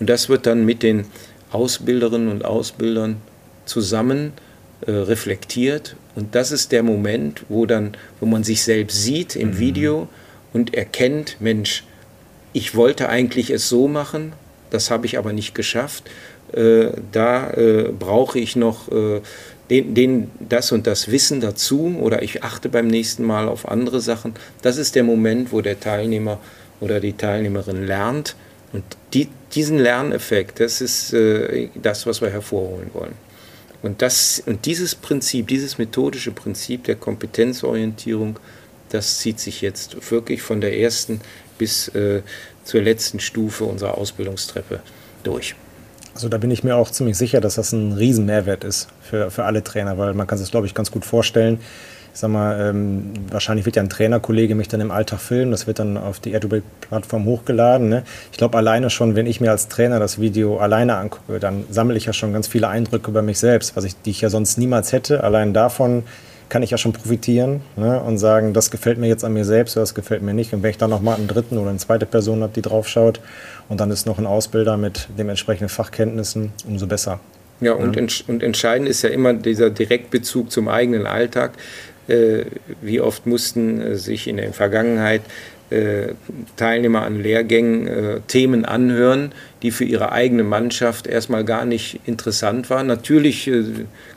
und 0.00 0.08
das 0.08 0.28
wird 0.28 0.46
dann 0.46 0.64
mit 0.64 0.82
den 0.82 1.06
Ausbilderinnen 1.52 2.28
und 2.28 2.44
Ausbildern 2.44 3.18
zusammen 3.66 4.32
äh, 4.86 4.90
reflektiert. 4.90 5.96
Und 6.14 6.34
das 6.34 6.50
ist 6.50 6.72
der 6.72 6.82
Moment, 6.82 7.44
wo 7.48 7.66
dann, 7.66 7.96
wo 8.18 8.26
man 8.26 8.42
sich 8.42 8.64
selbst 8.64 9.02
sieht 9.02 9.36
im 9.36 9.50
mhm. 9.50 9.58
Video 9.58 10.08
und 10.52 10.74
erkennt, 10.74 11.36
Mensch, 11.40 11.84
ich 12.52 12.74
wollte 12.74 13.08
eigentlich 13.08 13.50
es 13.50 13.68
so 13.68 13.86
machen, 13.86 14.32
das 14.70 14.90
habe 14.90 15.06
ich 15.06 15.18
aber 15.18 15.32
nicht 15.32 15.54
geschafft. 15.54 16.10
Äh, 16.52 16.92
da 17.12 17.50
äh, 17.50 17.92
brauche 17.98 18.38
ich 18.38 18.56
noch 18.56 18.90
äh, 18.90 19.20
den, 19.70 19.94
den, 19.94 20.30
das 20.38 20.72
und 20.72 20.86
das 20.86 21.10
Wissen 21.10 21.40
dazu 21.40 21.96
oder 22.00 22.22
ich 22.22 22.42
achte 22.42 22.68
beim 22.68 22.86
nächsten 22.86 23.24
Mal 23.24 23.48
auf 23.48 23.68
andere 23.68 24.00
Sachen. 24.00 24.34
Das 24.60 24.76
ist 24.76 24.94
der 24.94 25.04
Moment, 25.04 25.52
wo 25.52 25.60
der 25.60 25.80
Teilnehmer 25.80 26.38
oder 26.80 27.00
die 27.00 27.14
Teilnehmerin 27.14 27.86
lernt. 27.86 28.36
Und 28.72 28.84
die, 29.14 29.28
diesen 29.54 29.78
Lerneffekt, 29.78 30.60
das 30.60 30.80
ist 30.80 31.12
äh, 31.12 31.68
das, 31.74 32.06
was 32.06 32.20
wir 32.20 32.30
hervorholen 32.30 32.90
wollen. 32.92 33.14
Und, 33.82 34.00
das, 34.00 34.42
und 34.46 34.64
dieses 34.66 34.94
Prinzip, 34.94 35.48
dieses 35.48 35.78
methodische 35.78 36.30
Prinzip 36.30 36.84
der 36.84 36.96
Kompetenzorientierung, 36.96 38.38
das 38.90 39.18
zieht 39.18 39.40
sich 39.40 39.60
jetzt 39.60 40.10
wirklich 40.10 40.42
von 40.42 40.60
der 40.60 40.78
ersten 40.78 41.20
bis 41.58 41.88
äh, 41.88 42.22
zur 42.64 42.82
letzten 42.82 43.20
Stufe 43.20 43.64
unserer 43.64 43.98
Ausbildungstreppe 43.98 44.80
durch. 45.24 45.54
Also 46.14 46.28
da 46.28 46.38
bin 46.38 46.50
ich 46.50 46.62
mir 46.62 46.76
auch 46.76 46.90
ziemlich 46.90 47.16
sicher, 47.16 47.40
dass 47.40 47.54
das 47.54 47.72
ein 47.72 47.92
Riesenmehrwert 47.92 48.64
ist 48.64 48.88
für, 49.02 49.30
für 49.30 49.44
alle 49.44 49.64
Trainer, 49.64 49.96
weil 49.98 50.14
man 50.14 50.26
kann 50.26 50.38
sich, 50.38 50.50
glaube 50.50 50.66
ich, 50.66 50.74
ganz 50.74 50.90
gut 50.90 51.04
vorstellen. 51.04 51.58
Ich 52.12 52.20
sag 52.20 52.30
mal, 52.30 52.60
ähm, 52.60 53.12
wahrscheinlich 53.30 53.64
wird 53.64 53.76
ja 53.76 53.82
ein 53.82 53.88
Trainerkollege 53.88 54.54
mich 54.54 54.68
dann 54.68 54.82
im 54.82 54.90
Alltag 54.90 55.18
filmen, 55.18 55.50
das 55.50 55.66
wird 55.66 55.78
dann 55.78 55.96
auf 55.96 56.20
die 56.20 56.36
Adobe-Plattform 56.36 57.24
hochgeladen. 57.24 57.88
Ne? 57.88 58.02
Ich 58.30 58.36
glaube, 58.36 58.58
alleine 58.58 58.90
schon, 58.90 59.16
wenn 59.16 59.26
ich 59.26 59.40
mir 59.40 59.50
als 59.50 59.68
Trainer 59.68 59.98
das 59.98 60.20
Video 60.20 60.58
alleine 60.58 60.96
angucke, 60.96 61.40
dann 61.40 61.64
sammle 61.70 61.96
ich 61.96 62.04
ja 62.04 62.12
schon 62.12 62.34
ganz 62.34 62.48
viele 62.48 62.68
Eindrücke 62.68 63.10
über 63.10 63.22
mich 63.22 63.38
selbst, 63.38 63.76
was 63.76 63.84
ich, 63.84 63.96
die 64.02 64.10
ich 64.10 64.20
ja 64.20 64.28
sonst 64.28 64.58
niemals 64.58 64.92
hätte. 64.92 65.24
Allein 65.24 65.54
davon 65.54 66.02
kann 66.52 66.62
ich 66.62 66.70
ja 66.70 66.76
schon 66.76 66.92
profitieren 66.92 67.62
ne, 67.76 68.02
und 68.02 68.18
sagen, 68.18 68.52
das 68.52 68.70
gefällt 68.70 68.98
mir 68.98 69.08
jetzt 69.08 69.24
an 69.24 69.32
mir 69.32 69.46
selbst 69.46 69.74
oder 69.74 69.84
das 69.84 69.94
gefällt 69.94 70.20
mir 70.20 70.34
nicht. 70.34 70.52
Und 70.52 70.62
wenn 70.62 70.68
ich 70.68 70.76
dann 70.76 70.90
nochmal 70.90 71.16
einen 71.16 71.26
dritten 71.26 71.56
oder 71.56 71.70
eine 71.70 71.78
zweite 71.78 72.04
Person 72.04 72.42
habe, 72.42 72.52
die 72.54 72.60
drauf 72.60 72.88
schaut 72.88 73.20
und 73.70 73.80
dann 73.80 73.90
ist 73.90 74.04
noch 74.04 74.18
ein 74.18 74.26
Ausbilder 74.26 74.76
mit 74.76 75.08
dementsprechenden 75.16 75.70
Fachkenntnissen, 75.70 76.52
umso 76.68 76.86
besser. 76.86 77.20
Ja, 77.62 77.72
und, 77.72 77.96
ja. 77.96 78.06
und 78.26 78.42
entscheidend 78.42 78.86
ist 78.86 79.00
ja 79.00 79.08
immer 79.08 79.32
dieser 79.32 79.70
Direktbezug 79.70 80.50
zum 80.50 80.68
eigenen 80.68 81.06
Alltag. 81.06 81.52
Äh, 82.06 82.44
wie 82.82 83.00
oft 83.00 83.24
mussten 83.26 83.80
äh, 83.80 83.96
sich 83.96 84.28
in 84.28 84.36
der 84.36 84.52
Vergangenheit 84.52 85.22
Teilnehmer 86.56 87.02
an 87.02 87.22
Lehrgängen 87.22 87.86
äh, 87.86 88.20
Themen 88.26 88.64
anhören, 88.64 89.32
die 89.62 89.70
für 89.70 89.84
ihre 89.84 90.12
eigene 90.12 90.42
Mannschaft 90.42 91.06
erstmal 91.06 91.44
gar 91.44 91.64
nicht 91.64 92.00
interessant 92.04 92.68
waren. 92.68 92.86
Natürlich 92.86 93.48
äh, 93.48 93.64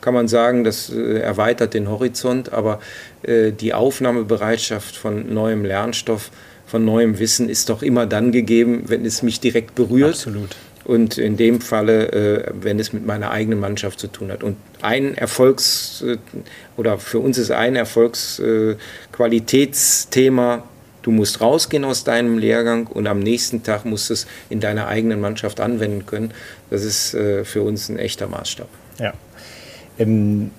kann 0.00 0.12
man 0.14 0.28
sagen, 0.28 0.64
das 0.64 0.90
äh, 0.90 1.20
erweitert 1.20 1.72
den 1.74 1.88
Horizont, 1.88 2.52
aber 2.52 2.80
äh, 3.22 3.52
die 3.52 3.74
Aufnahmebereitschaft 3.74 4.96
von 4.96 5.32
neuem 5.32 5.64
Lernstoff, 5.64 6.32
von 6.66 6.84
neuem 6.84 7.20
Wissen 7.20 7.48
ist 7.48 7.70
doch 7.70 7.82
immer 7.82 8.04
dann 8.06 8.32
gegeben, 8.32 8.82
wenn 8.86 9.06
es 9.06 9.22
mich 9.22 9.40
direkt 9.40 9.74
berührt. 9.74 10.14
Absolut. 10.14 10.56
Und 10.84 11.18
in 11.18 11.36
dem 11.36 11.60
Falle, 11.60 12.12
äh, 12.12 12.52
wenn 12.60 12.78
es 12.78 12.92
mit 12.92 13.04
meiner 13.06 13.30
eigenen 13.30 13.58
Mannschaft 13.60 13.98
zu 13.98 14.08
tun 14.08 14.30
hat. 14.30 14.44
Und 14.44 14.56
ein 14.82 15.16
Erfolgs- 15.16 16.04
oder 16.76 16.98
für 16.98 17.18
uns 17.18 17.38
ist 17.38 17.50
ein 17.50 17.76
Erfolgsqualitätsthema 17.76 20.64
Du 21.06 21.12
musst 21.12 21.40
rausgehen 21.40 21.84
aus 21.84 22.02
deinem 22.02 22.36
Lehrgang 22.36 22.88
und 22.88 23.06
am 23.06 23.20
nächsten 23.20 23.62
Tag 23.62 23.84
musst 23.84 24.10
du 24.10 24.14
es 24.14 24.26
in 24.50 24.58
deiner 24.58 24.88
eigenen 24.88 25.20
Mannschaft 25.20 25.60
anwenden 25.60 26.04
können. 26.04 26.32
Das 26.68 26.82
ist 26.82 27.14
äh, 27.14 27.44
für 27.44 27.62
uns 27.62 27.88
ein 27.88 27.96
echter 27.96 28.26
Maßstab. 28.26 28.66
Ja. 28.98 29.14
Ähm, 30.00 30.50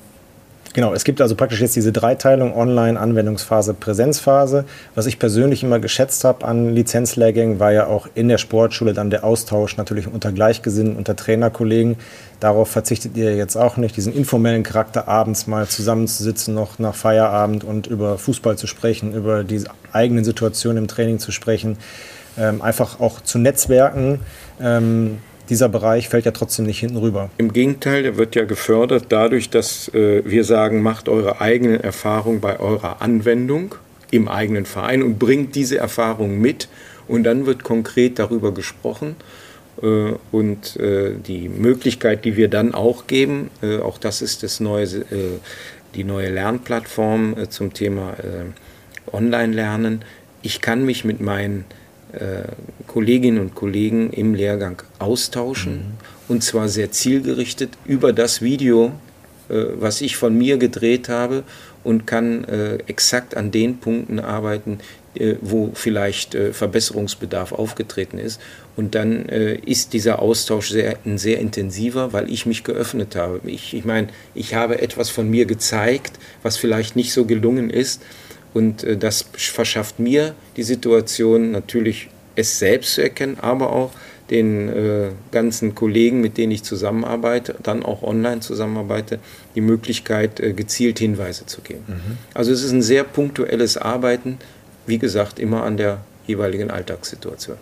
Genau, 0.77 0.93
es 0.93 1.03
gibt 1.03 1.21
also 1.21 1.33
praktisch 1.33 1.59
jetzt 1.59 1.75
diese 1.75 1.91
Dreiteilung 1.91 2.55
Online, 2.55 2.99
Anwendungsphase, 2.99 3.73
Präsenzphase. 3.73 4.63
Was 4.93 5.07
ich 5.07 5.17
persönlich 5.17 5.63
immer 5.63 5.79
geschätzt 5.79 6.23
habe 6.23 6.45
an 6.45 6.69
Lizenzlehrgängen, 6.75 7.59
war 7.59 7.71
ja 7.71 7.87
auch 7.87 8.07
in 8.13 8.27
der 8.27 8.37
Sportschule 8.37 8.93
dann 8.93 9.09
der 9.09 9.23
Austausch 9.23 9.75
natürlich 9.77 10.05
unter 10.07 10.31
Gleichgesinnten, 10.31 10.95
unter 10.95 11.15
Trainerkollegen. 11.15 11.95
Darauf 12.39 12.69
verzichtet 12.69 13.17
ihr 13.17 13.35
jetzt 13.35 13.55
auch 13.55 13.77
nicht, 13.77 13.97
diesen 13.97 14.13
informellen 14.13 14.61
Charakter 14.61 15.07
abends 15.07 15.47
mal 15.47 15.67
zusammenzusitzen, 15.67 16.53
noch 16.53 16.77
nach 16.77 16.93
Feierabend 16.93 17.63
und 17.63 17.87
über 17.87 18.19
Fußball 18.19 18.55
zu 18.55 18.67
sprechen, 18.67 19.15
über 19.15 19.43
die 19.43 19.63
eigenen 19.93 20.23
Situationen 20.23 20.83
im 20.83 20.87
Training 20.87 21.17
zu 21.17 21.31
sprechen, 21.31 21.79
ähm, 22.37 22.61
einfach 22.61 22.99
auch 22.99 23.21
zu 23.21 23.39
netzwerken. 23.39 24.19
Ähm, 24.61 25.17
dieser 25.49 25.69
Bereich 25.69 26.09
fällt 26.09 26.25
ja 26.25 26.31
trotzdem 26.31 26.65
nicht 26.65 26.79
hinten 26.79 26.97
rüber. 26.97 27.29
Im 27.37 27.53
Gegenteil, 27.53 28.03
der 28.03 28.17
wird 28.17 28.35
ja 28.35 28.45
gefördert 28.45 29.05
dadurch, 29.09 29.49
dass 29.49 29.89
äh, 29.93 30.23
wir 30.25 30.43
sagen, 30.43 30.81
macht 30.81 31.09
eure 31.09 31.41
eigene 31.41 31.81
Erfahrung 31.83 32.39
bei 32.39 32.59
eurer 32.59 33.01
Anwendung 33.01 33.75
im 34.11 34.27
eigenen 34.27 34.65
Verein 34.65 35.03
und 35.03 35.19
bringt 35.19 35.55
diese 35.55 35.77
Erfahrung 35.77 36.39
mit 36.39 36.67
und 37.07 37.23
dann 37.23 37.45
wird 37.45 37.63
konkret 37.63 38.19
darüber 38.19 38.53
gesprochen. 38.53 39.15
Äh, 39.81 40.13
und 40.31 40.75
äh, 40.77 41.13
die 41.15 41.49
Möglichkeit, 41.49 42.25
die 42.25 42.35
wir 42.35 42.47
dann 42.47 42.73
auch 42.73 43.07
geben, 43.07 43.49
äh, 43.61 43.77
auch 43.77 43.97
das 43.97 44.21
ist 44.21 44.43
das 44.43 44.59
neue, 44.59 44.87
die 45.95 46.03
neue 46.03 46.29
Lernplattform 46.29 47.49
zum 47.49 47.73
Thema 47.73 48.15
Online-Lernen. 49.11 50.03
Ich 50.41 50.61
kann 50.61 50.85
mich 50.85 51.05
mit 51.05 51.21
meinen 51.21 51.65
Kolleginnen 52.87 53.39
und 53.39 53.55
Kollegen 53.55 54.11
im 54.11 54.33
Lehrgang 54.33 54.81
austauschen 54.99 55.73
mhm. 55.73 55.93
und 56.27 56.43
zwar 56.43 56.69
sehr 56.69 56.91
zielgerichtet 56.91 57.71
über 57.85 58.13
das 58.13 58.41
Video, 58.41 58.93
äh, 59.49 59.65
was 59.75 60.01
ich 60.01 60.17
von 60.17 60.37
mir 60.37 60.57
gedreht 60.57 61.09
habe 61.09 61.43
und 61.83 62.07
kann 62.07 62.43
äh, 62.45 62.77
exakt 62.87 63.35
an 63.35 63.51
den 63.51 63.77
Punkten 63.77 64.19
arbeiten, 64.19 64.79
wo 65.41 65.71
vielleicht 65.73 66.37
Verbesserungsbedarf 66.51 67.51
aufgetreten 67.51 68.19
ist. 68.19 68.39
Und 68.75 68.93
dann 68.93 69.25
ist 69.25 69.93
dieser 69.93 70.21
Austausch 70.21 70.69
sehr, 70.69 70.99
sehr 71.15 71.39
intensiver, 71.39 72.13
weil 72.13 72.31
ich 72.31 72.45
mich 72.45 72.63
geöffnet 72.63 73.15
habe. 73.15 73.41
Ich, 73.49 73.73
ich 73.73 73.83
meine, 73.83 74.09
ich 74.35 74.53
habe 74.53 74.79
etwas 74.79 75.09
von 75.09 75.27
mir 75.27 75.47
gezeigt, 75.47 76.19
was 76.43 76.57
vielleicht 76.57 76.95
nicht 76.95 77.13
so 77.13 77.25
gelungen 77.25 77.71
ist 77.71 78.03
Und 78.53 78.83
äh, 78.83 78.97
das 78.97 79.25
verschafft 79.33 79.99
mir 79.99 80.33
die 80.55 80.63
Situation 80.63 81.51
natürlich, 81.51 82.09
es 82.35 82.59
selbst 82.59 82.93
zu 82.93 83.01
erkennen, 83.01 83.37
aber 83.41 83.71
auch 83.71 83.91
den 84.29 84.69
äh, 84.69 85.09
ganzen 85.31 85.73
Kollegen, 85.73 86.21
mit 86.21 86.37
denen 86.37 86.51
ich 86.51 86.63
zusammenarbeite, 86.63 87.55
dann 87.63 87.83
auch 87.83 88.03
online 88.03 88.41
zusammenarbeite, 88.41 89.19
die 89.55 89.61
Möglichkeit, 89.61 90.39
äh, 90.39 90.53
gezielt 90.53 90.99
Hinweise 90.99 91.45
zu 91.45 91.61
geben. 91.61 91.83
Mhm. 91.87 92.17
Also 92.33 92.51
es 92.51 92.63
ist 92.63 92.71
ein 92.71 92.81
sehr 92.81 93.03
punktuelles 93.03 93.77
Arbeiten, 93.77 94.37
wie 94.85 94.97
gesagt, 94.97 95.39
immer 95.39 95.63
an 95.63 95.77
der 95.77 96.01
jeweiligen 96.25 96.69
Alltagssituation. 96.69 97.57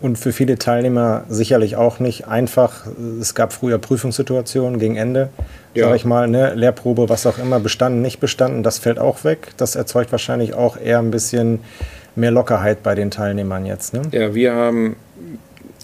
Und 0.00 0.16
für 0.16 0.32
viele 0.32 0.58
Teilnehmer 0.58 1.24
sicherlich 1.28 1.76
auch 1.76 1.98
nicht 1.98 2.28
einfach. 2.28 2.86
Es 3.20 3.34
gab 3.34 3.52
früher 3.52 3.78
Prüfungssituationen 3.78 4.78
gegen 4.78 4.96
Ende, 4.96 5.30
ja. 5.74 5.86
sage 5.86 5.96
ich 5.96 6.04
mal, 6.04 6.28
ne? 6.28 6.54
Lehrprobe, 6.54 7.08
was 7.08 7.26
auch 7.26 7.38
immer, 7.38 7.58
bestanden, 7.58 8.00
nicht 8.00 8.20
bestanden, 8.20 8.62
das 8.62 8.78
fällt 8.78 8.98
auch 9.00 9.24
weg. 9.24 9.48
Das 9.56 9.74
erzeugt 9.74 10.12
wahrscheinlich 10.12 10.54
auch 10.54 10.76
eher 10.76 11.00
ein 11.00 11.10
bisschen 11.10 11.60
mehr 12.14 12.30
Lockerheit 12.30 12.82
bei 12.82 12.94
den 12.94 13.10
Teilnehmern 13.10 13.66
jetzt. 13.66 13.92
Ne? 13.92 14.02
Ja, 14.12 14.34
wir 14.34 14.54
haben 14.54 14.96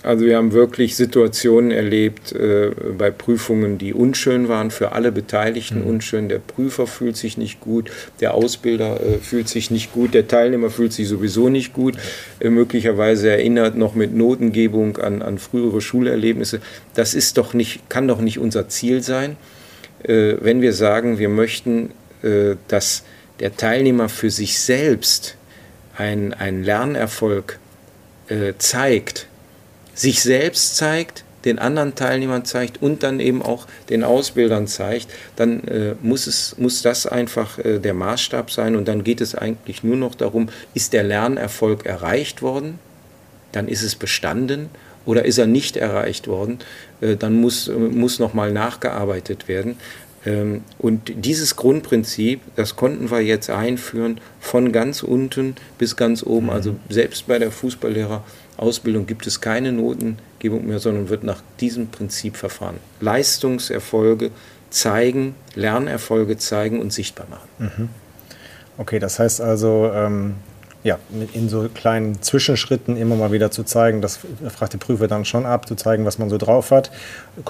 also 0.05 0.27
wir 0.27 0.37
haben 0.37 0.53
wirklich 0.53 0.97
Situationen 0.97 1.71
erlebt 1.71 2.33
äh, 2.33 2.71
bei 2.97 3.11
Prüfungen, 3.11 3.79
die 3.79 3.95
unschön 3.95 4.49
waren, 4.49 4.71
für 4.71 4.93
alle 4.93 5.11
Beteiligten 5.11 5.81
mhm. 5.81 5.87
unschön. 5.87 6.29
Der 6.29 6.41
Prüfer 6.41 6.87
fühlt 6.87 7.17
sich 7.17 7.39
nicht 7.39 7.61
gut, 7.61 7.91
der 8.21 8.35
Ausbilder 8.35 9.01
äh, 9.01 9.19
fühlt 9.19 9.49
sich 9.49 9.71
nicht 9.71 9.93
gut, 9.93 10.13
der 10.13 10.29
Teilnehmer 10.29 10.69
fühlt 10.69 10.93
sich 10.93 11.09
sowieso 11.09 11.49
nicht 11.49 11.73
gut. 11.73 11.95
Äh, 12.39 12.51
möglicherweise 12.51 13.31
erinnert 13.31 13.77
noch 13.77 13.95
mit 13.95 14.15
Notengebung 14.15 14.99
an, 14.99 15.23
an 15.23 15.39
frühere 15.39 15.81
Schulerlebnisse. 15.81 16.61
Das 16.95 17.15
ist 17.15 17.39
doch 17.39 17.55
nicht, 17.55 17.89
kann 17.89 18.07
doch 18.07 18.21
nicht 18.21 18.39
unser 18.39 18.69
Ziel 18.69 19.03
sein, 19.03 19.37
äh, 20.03 20.35
wenn 20.41 20.61
wir 20.61 20.75
sagen, 20.75 21.19
wir 21.19 21.31
möchten, 21.31 21.93
äh, 22.23 22.57
dass 22.69 23.05
der 23.41 23.57
Teilnehmer 23.57 24.11
für 24.11 24.31
sich 24.31 24.59
selbst 24.59 25.37
einen 25.97 26.63
Lernerfolg 26.63 27.59
äh, 28.29 28.53
zeigt 28.59 29.29
sich 29.95 30.23
selbst 30.23 30.77
zeigt, 30.77 31.25
den 31.45 31.59
anderen 31.59 31.95
Teilnehmern 31.95 32.45
zeigt 32.45 32.81
und 32.81 33.03
dann 33.03 33.21
eben 33.21 33.43
auch 33.43 33.67
den 33.91 34.03
Ausbildern 34.03 34.67
zeigt, 34.67 35.09
dann 35.37 35.65
äh, 35.65 35.95
muss, 36.03 36.27
es, 36.27 36.57
muss 36.59 36.83
das 36.83 37.07
einfach 37.07 37.59
äh, 37.59 37.79
der 37.79 37.95
Maßstab 37.95 38.51
sein 38.51 38.77
und 38.77 38.89
dann 38.89 39.05
geht 39.05 39.21
es 39.21 39.35
eigentlich 39.35 39.85
nur 39.85 39.97
noch 39.97 40.15
darum, 40.15 40.49
ist 40.73 40.93
der 40.93 41.03
Lernerfolg 41.03 41.85
erreicht 41.85 42.43
worden, 42.43 42.79
dann 43.53 43.69
ist 43.69 43.83
es 43.83 43.95
bestanden 43.95 44.71
oder 45.05 45.25
ist 45.25 45.39
er 45.39 45.47
nicht 45.47 45.77
erreicht 45.77 46.29
worden, 46.29 46.59
äh, 47.01 47.17
dann 47.17 47.35
muss, 47.35 47.69
muss 47.69 48.19
nochmal 48.19 48.53
nachgearbeitet 48.53 49.49
werden. 49.49 49.77
Ähm, 50.27 50.63
und 50.79 51.13
dieses 51.15 51.57
Grundprinzip, 51.57 52.41
das 52.57 52.77
konnten 52.77 53.11
wir 53.11 53.21
jetzt 53.21 53.51
einführen 53.51 54.21
von 54.41 54.73
ganz 54.73 55.03
unten 55.03 55.57
bis 55.79 55.97
ganz 55.97 56.23
oben, 56.23 56.51
also 56.51 56.73
mhm. 56.73 56.79
selbst 56.89 57.27
bei 57.27 57.39
der 57.39 57.51
Fußballlehrer. 57.51 58.25
Ausbildung 58.57 59.07
gibt 59.07 59.27
es 59.27 59.41
keine 59.41 59.73
Notengebung 59.73 60.67
mehr, 60.67 60.79
sondern 60.79 61.09
wird 61.09 61.25
nach 61.25 61.43
diesem 61.61 61.89
Prinzip 61.89 62.37
verfahren. 62.37 62.77
Leistungserfolge 63.01 64.31
zeigen, 64.71 65.35
Lernerfolge 65.55 66.37
zeigen 66.37 66.81
und 66.81 66.93
sichtbar 66.93 67.27
machen. 67.31 67.49
Mhm. 67.59 67.89
Okay, 68.77 68.99
das 68.99 69.19
heißt 69.19 69.41
also, 69.41 69.91
ähm, 69.95 70.35
ja, 70.85 70.99
in 71.33 71.49
so 71.49 71.67
kleinen 71.73 72.21
Zwischenschritten 72.21 72.99
immer 72.99 73.17
mal 73.17 73.33
wieder 73.33 73.51
zu 73.51 73.65
zeigen, 73.65 74.03
das 74.03 74.19
fragt 74.55 74.75
der 74.75 74.79
Prüfer 74.79 75.09
dann 75.09 75.25
schon 75.25 75.47
ab, 75.47 75.67
zu 75.67 75.77
zeigen, 75.77 76.05
was 76.05 76.19
man 76.19 76.29
so 76.29 76.37
drauf 76.37 76.71
hat. 76.71 76.91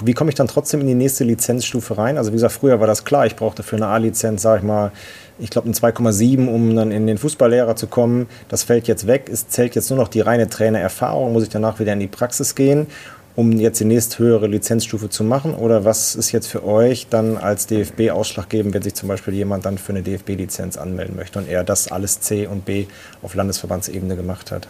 Wie 0.02 0.14
komme 0.14 0.30
ich 0.30 0.36
dann 0.36 0.46
trotzdem 0.46 0.80
in 0.80 0.86
die 0.86 0.94
nächste 0.94 1.24
Lizenzstufe 1.24 1.98
rein? 1.98 2.16
Also 2.16 2.30
wie 2.30 2.36
gesagt, 2.36 2.52
früher 2.52 2.78
war 2.78 2.86
das 2.86 3.04
klar, 3.04 3.26
ich 3.26 3.34
brauchte 3.34 3.64
für 3.64 3.74
eine 3.74 3.88
A-Lizenz, 3.88 4.42
sage 4.42 4.58
ich 4.58 4.64
mal, 4.64 4.92
ich 5.38 5.50
glaube, 5.50 5.68
ein 5.68 5.74
2,7, 5.74 6.46
um 6.46 6.76
dann 6.76 6.92
in 6.92 7.06
den 7.06 7.18
Fußballlehrer 7.18 7.76
zu 7.76 7.86
kommen. 7.86 8.28
Das 8.48 8.62
fällt 8.62 8.86
jetzt 8.86 9.06
weg. 9.06 9.28
Es 9.32 9.48
zählt 9.48 9.74
jetzt 9.74 9.90
nur 9.90 9.98
noch 9.98 10.08
die 10.08 10.20
reine 10.20 10.48
Trainererfahrung. 10.48 11.32
Muss 11.32 11.42
ich 11.42 11.48
danach 11.48 11.80
wieder 11.80 11.92
in 11.92 12.00
die 12.00 12.06
Praxis 12.06 12.54
gehen, 12.54 12.86
um 13.34 13.52
jetzt 13.52 13.80
die 13.80 13.84
nächsthöhere 13.84 14.46
Lizenzstufe 14.46 15.10
zu 15.10 15.24
machen? 15.24 15.54
Oder 15.54 15.84
was 15.84 16.14
ist 16.14 16.30
jetzt 16.30 16.46
für 16.46 16.64
euch 16.64 17.08
dann 17.10 17.36
als 17.36 17.66
DFB 17.66 18.10
ausschlaggebend, 18.10 18.74
wenn 18.74 18.82
sich 18.82 18.94
zum 18.94 19.08
Beispiel 19.08 19.34
jemand 19.34 19.64
dann 19.66 19.76
für 19.76 19.92
eine 19.92 20.02
DFB-Lizenz 20.02 20.76
anmelden 20.76 21.16
möchte 21.16 21.40
und 21.40 21.48
er 21.48 21.64
das 21.64 21.90
alles 21.90 22.20
C 22.20 22.46
und 22.46 22.64
B 22.64 22.86
auf 23.22 23.34
Landesverbandsebene 23.34 24.14
gemacht 24.14 24.52
hat? 24.52 24.68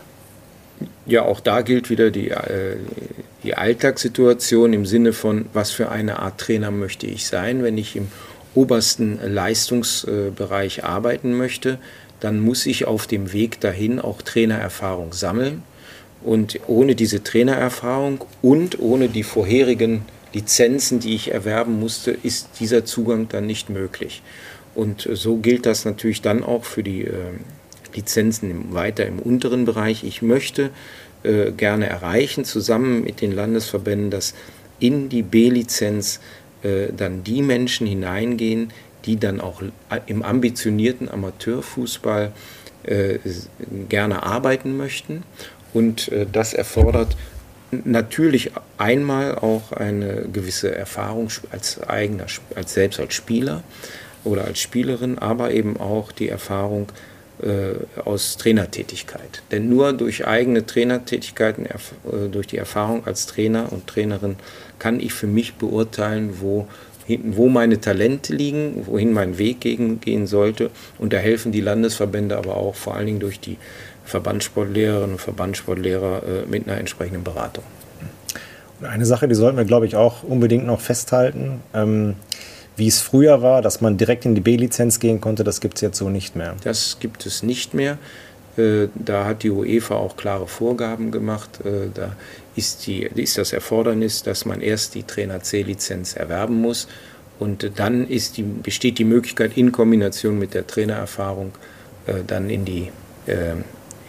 Ja, 1.07 1.23
auch 1.23 1.41
da 1.41 1.61
gilt 1.61 1.91
wieder 1.91 2.11
die, 2.11 2.31
äh, 2.31 2.77
die 3.43 3.55
Alltagssituation 3.55 4.73
im 4.73 4.87
Sinne 4.87 5.13
von, 5.13 5.47
was 5.53 5.71
für 5.71 5.91
eine 5.91 6.19
Art 6.19 6.39
Trainer 6.39 6.71
möchte 6.71 7.07
ich 7.07 7.27
sein, 7.27 7.63
wenn 7.63 7.79
ich 7.79 7.95
im 7.95 8.09
obersten 8.55 9.19
Leistungsbereich 9.23 10.85
arbeiten 10.85 11.37
möchte, 11.37 11.79
dann 12.21 12.41
muss 12.41 12.67
ich 12.67 12.87
auf 12.87 13.07
dem 13.07 13.33
Weg 13.33 13.61
dahin 13.61 14.01
auch 14.01 14.23
Trainererfahrung 14.23 15.13
sammeln. 15.13 15.63
Und 16.23 16.59
ohne 16.67 16.95
diese 16.95 17.23
Trainererfahrung 17.23 18.25
und 18.41 18.79
ohne 18.79 19.09
die 19.09 19.25
vorherigen 19.25 20.07
Lizenzen, 20.33 21.01
die 21.01 21.15
ich 21.15 21.33
erwerben 21.33 21.79
musste, 21.79 22.11
ist 22.11 22.61
dieser 22.61 22.85
Zugang 22.85 23.29
dann 23.29 23.47
nicht 23.47 23.69
möglich. 23.69 24.23
Und 24.75 25.09
so 25.13 25.37
gilt 25.37 25.67
das 25.67 25.85
natürlich 25.85 26.23
dann 26.23 26.43
auch 26.43 26.65
für 26.65 26.83
die 26.83 27.05
äh, 27.05 27.13
Lizenzen 27.95 28.75
weiter 28.75 29.07
im 29.07 29.19
unteren 29.19 29.65
Bereich. 29.65 30.03
Ich 30.03 30.23
möchte 30.23 30.71
äh, 31.23 31.53
gerne 31.53 31.87
erreichen, 31.89 32.45
zusammen 32.45 33.05
mit 33.05 33.21
den 33.21 33.33
Landesverbänden, 33.33 34.11
dass 34.11 34.35
in 34.81 35.09
die 35.09 35.23
B-Lizenz 35.23 36.21
äh, 36.65 36.89
dann 36.97 37.23
die 37.23 37.43
Menschen 37.43 37.87
hineingehen, 37.87 38.73
die 39.05 39.17
dann 39.17 39.41
auch 39.41 39.63
im 40.07 40.23
ambitionierten 40.23 41.11
Amateurfußball 41.11 42.33
äh, 42.85 43.19
gerne 43.89 44.23
arbeiten 44.23 44.77
möchten. 44.77 45.23
Und 45.73 46.11
äh, 46.11 46.27
das 46.31 46.55
erfordert 46.55 47.17
natürlich 47.85 48.53
einmal 48.79 49.37
auch 49.37 49.73
eine 49.73 50.27
gewisse 50.33 50.75
Erfahrung 50.75 51.29
als 51.51 51.83
eigener, 51.83 52.27
als 52.55 52.75
selbst 52.75 53.01
als 53.01 53.15
Spieler 53.15 53.63
oder 54.23 54.45
als 54.45 54.61
Spielerin, 54.61 55.19
aber 55.19 55.51
eben 55.51 55.77
auch 55.79 56.13
die 56.13 56.29
Erfahrung 56.29 56.89
aus 58.05 58.37
Trainertätigkeit. 58.37 59.43
Denn 59.51 59.69
nur 59.69 59.93
durch 59.93 60.27
eigene 60.27 60.67
Trainertätigkeiten, 60.67 61.67
äh, 61.67 62.29
durch 62.31 62.47
die 62.47 62.59
Erfahrung 62.59 63.07
als 63.07 63.27
Trainer 63.27 63.73
und 63.73 63.87
Trainerin 63.87 64.37
kann 64.79 65.01
ich 65.01 65.13
für 65.13 65.27
mich 65.27 65.55
beurteilen, 65.55 66.41
wo, 66.41 66.69
wo 67.09 67.49
meine 67.49 67.81
Talente 67.81 68.35
liegen, 68.35 68.87
wohin 68.87 69.13
mein 69.13 69.37
Weg 69.39 69.61
gegen, 69.61 70.01
gehen 70.01 70.27
sollte. 70.27 70.71
Und 70.99 71.13
da 71.13 71.17
helfen 71.17 71.51
die 71.51 71.61
Landesverbände 71.61 72.37
aber 72.37 72.57
auch 72.57 72.77
vor 72.77 72.95
allen 72.95 73.07
Dingen 73.07 73.21
durch 73.21 73.41
die 73.41 73.59
Verbandssportlehrerinnen 74.05 75.13
und 75.13 75.21
Verbandssportlehrer 75.21 76.23
äh, 76.23 76.47
mit 76.49 76.69
einer 76.69 76.79
entsprechenden 76.79 77.25
Beratung. 77.25 77.65
eine 78.83 79.07
Sache, 79.07 79.29
die 79.29 79.35
sollten 79.35 79.57
wir, 79.57 79.65
glaube 79.65 79.87
ich, 79.87 79.97
auch 79.97 80.23
unbedingt 80.23 80.67
noch 80.67 80.81
festhalten. 80.81 81.63
Ähm, 81.73 82.15
wie 82.77 82.89
es 82.89 83.01
früher 83.01 83.43
war, 83.43 83.63
dass 83.63 83.81
man 83.81 83.97
direkt 83.97 84.25
in 84.25 84.35
die 84.35 84.41
B-Lizenz 84.41 84.99
gehen 84.99 85.21
konnte, 85.21 85.45
das 85.45 85.61
gibt 85.61 85.77
es 85.77 85.81
jetzt 85.81 85.99
so 85.99 86.09
nicht 86.11 86.37
mehr. 86.37 86.57
Das 86.65 86.99
gibt 87.01 87.27
es 87.27 87.43
nicht 87.43 87.75
mehr. 87.75 87.99
Äh, 88.57 88.89
da 88.95 89.25
hat 89.25 89.43
die 89.43 89.51
UEFA 89.51 89.97
auch 89.97 90.17
klare 90.17 90.47
Vorgaben 90.47 91.11
gemacht. 91.11 91.61
Äh, 91.65 91.89
da 91.93 92.17
ist, 92.57 92.87
die, 92.87 93.03
ist 93.03 93.39
das 93.39 93.53
Erfordernis, 93.53 94.23
dass 94.23 94.45
man 94.45 94.61
erst 94.61 94.95
die 94.95 95.03
Trainer 95.03 95.43
C-Lizenz 95.43 96.15
erwerben 96.15 96.61
muss. 96.61 96.89
Und 97.39 97.71
dann 97.77 98.07
die, 98.09 98.43
besteht 98.43 98.99
die 98.99 99.05
Möglichkeit, 99.05 99.57
in 99.57 99.73
Kombination 99.73 100.39
mit 100.39 100.55
der 100.55 100.67
Trainererfahrung 100.67 101.53
äh, 102.07 102.23
dann 102.27 102.49
in 102.51 102.65
die, 102.65 102.91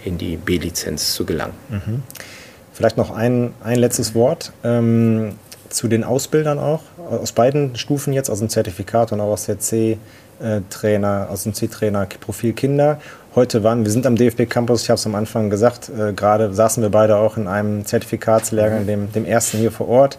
in 0.04 0.18
die 0.18 0.36
B-Lizenz 0.36 1.14
zu 1.14 1.24
gelangen. 1.26 1.54
Mhm. 1.70 2.04
Vielleicht 2.74 2.98
noch 2.98 3.12
ein, 3.12 3.54
ein 3.64 3.80
letztes 3.80 4.14
Wort 4.14 4.52
ähm, 4.66 5.36
zu 5.70 5.88
den 5.88 6.04
Ausbildern 6.04 6.60
auch, 6.60 6.82
aus 7.10 7.32
beiden 7.32 7.76
Stufen 7.76 8.14
jetzt, 8.14 8.30
aus 8.30 8.40
dem 8.40 8.50
Zertifikat 8.50 9.12
und 9.12 9.22
auch 9.22 9.32
aus 9.32 9.46
der 9.46 9.60
C-Trainer, 9.60 11.28
aus 11.30 11.44
dem 11.44 11.54
C-Trainer 11.54 12.08
Profil 12.20 12.54
Kinder 12.54 13.00
heute 13.36 13.64
waren. 13.64 13.84
Wir 13.84 13.92
sind 13.92 14.06
am 14.06 14.16
DFB 14.16 14.50
Campus, 14.50 14.84
ich 14.84 14.90
habe 14.90 14.98
es 14.98 15.06
am 15.06 15.16
Anfang 15.16 15.50
gesagt, 15.50 15.90
äh, 15.90 16.14
gerade 16.14 16.54
saßen 16.54 16.82
wir 16.82 16.90
beide 16.90 17.18
auch 17.18 17.38
in 17.38 17.48
einem 17.48 17.86
Zertifikatslehrgang, 17.86 18.88
dem, 18.88 19.12
dem 19.12 19.26
ersten 19.26 19.58
hier 19.58 19.72
vor 19.72 19.90
Ort. 19.90 20.18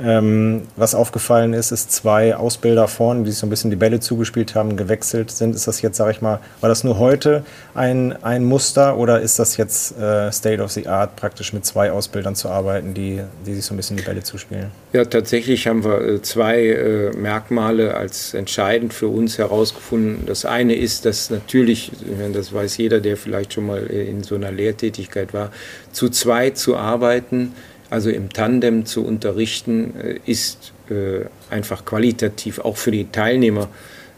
Ähm, 0.00 0.62
was 0.76 0.94
aufgefallen 0.94 1.52
ist, 1.52 1.70
ist 1.70 1.92
zwei 1.92 2.34
Ausbilder 2.34 2.88
vorne, 2.88 3.24
die 3.24 3.30
sich 3.30 3.40
so 3.40 3.46
ein 3.46 3.50
bisschen 3.50 3.70
die 3.70 3.76
Bälle 3.76 4.00
zugespielt 4.00 4.54
haben, 4.54 4.76
gewechselt 4.76 5.30
sind. 5.30 5.54
Ist 5.54 5.66
das 5.66 5.82
jetzt, 5.82 5.96
sage 5.96 6.12
ich 6.12 6.22
mal, 6.22 6.40
war 6.60 6.68
das 6.68 6.82
nur 6.84 6.98
heute 6.98 7.44
ein, 7.74 8.14
ein 8.22 8.44
Muster 8.44 8.96
oder 8.96 9.20
ist 9.20 9.38
das 9.38 9.56
jetzt 9.56 9.98
äh, 9.98 10.32
State 10.32 10.62
of 10.62 10.72
the 10.72 10.88
Art, 10.88 11.16
praktisch 11.16 11.52
mit 11.52 11.66
zwei 11.66 11.92
Ausbildern 11.92 12.34
zu 12.34 12.48
arbeiten, 12.48 12.94
die, 12.94 13.20
die 13.46 13.54
sich 13.54 13.64
so 13.64 13.74
ein 13.74 13.76
bisschen 13.76 13.96
die 13.96 14.02
Bälle 14.02 14.22
zuspielen? 14.22 14.70
Ja, 14.92 15.04
tatsächlich 15.04 15.66
haben 15.66 15.84
wir 15.84 16.00
äh, 16.00 16.22
zwei 16.22 16.66
äh, 16.66 17.16
Merkmale 17.16 17.94
als 17.94 18.34
entscheidend 18.34 18.94
für 18.94 19.08
uns 19.08 19.38
herausgefunden. 19.38 20.26
Das 20.26 20.44
eine 20.44 20.74
ist, 20.74 21.04
dass 21.04 21.30
natürlich, 21.30 21.92
das 22.32 22.52
weiß 22.52 22.76
jeder, 22.78 23.00
der 23.00 23.16
vielleicht 23.16 23.52
schon 23.54 23.66
mal 23.66 23.86
äh, 23.90 24.08
in 24.08 24.22
so 24.22 24.34
einer 24.34 24.52
Lehrtätigkeit 24.52 25.34
war, 25.34 25.50
zu 25.92 26.08
zweit 26.08 26.56
zu 26.58 26.76
arbeiten, 26.76 27.54
also 27.92 28.08
im 28.08 28.32
Tandem 28.32 28.86
zu 28.86 29.04
unterrichten, 29.04 29.92
äh, 30.00 30.18
ist 30.24 30.72
äh, 30.88 31.26
einfach 31.50 31.84
qualitativ 31.84 32.58
auch 32.58 32.78
für 32.78 32.90
die 32.90 33.12
Teilnehmer 33.12 33.68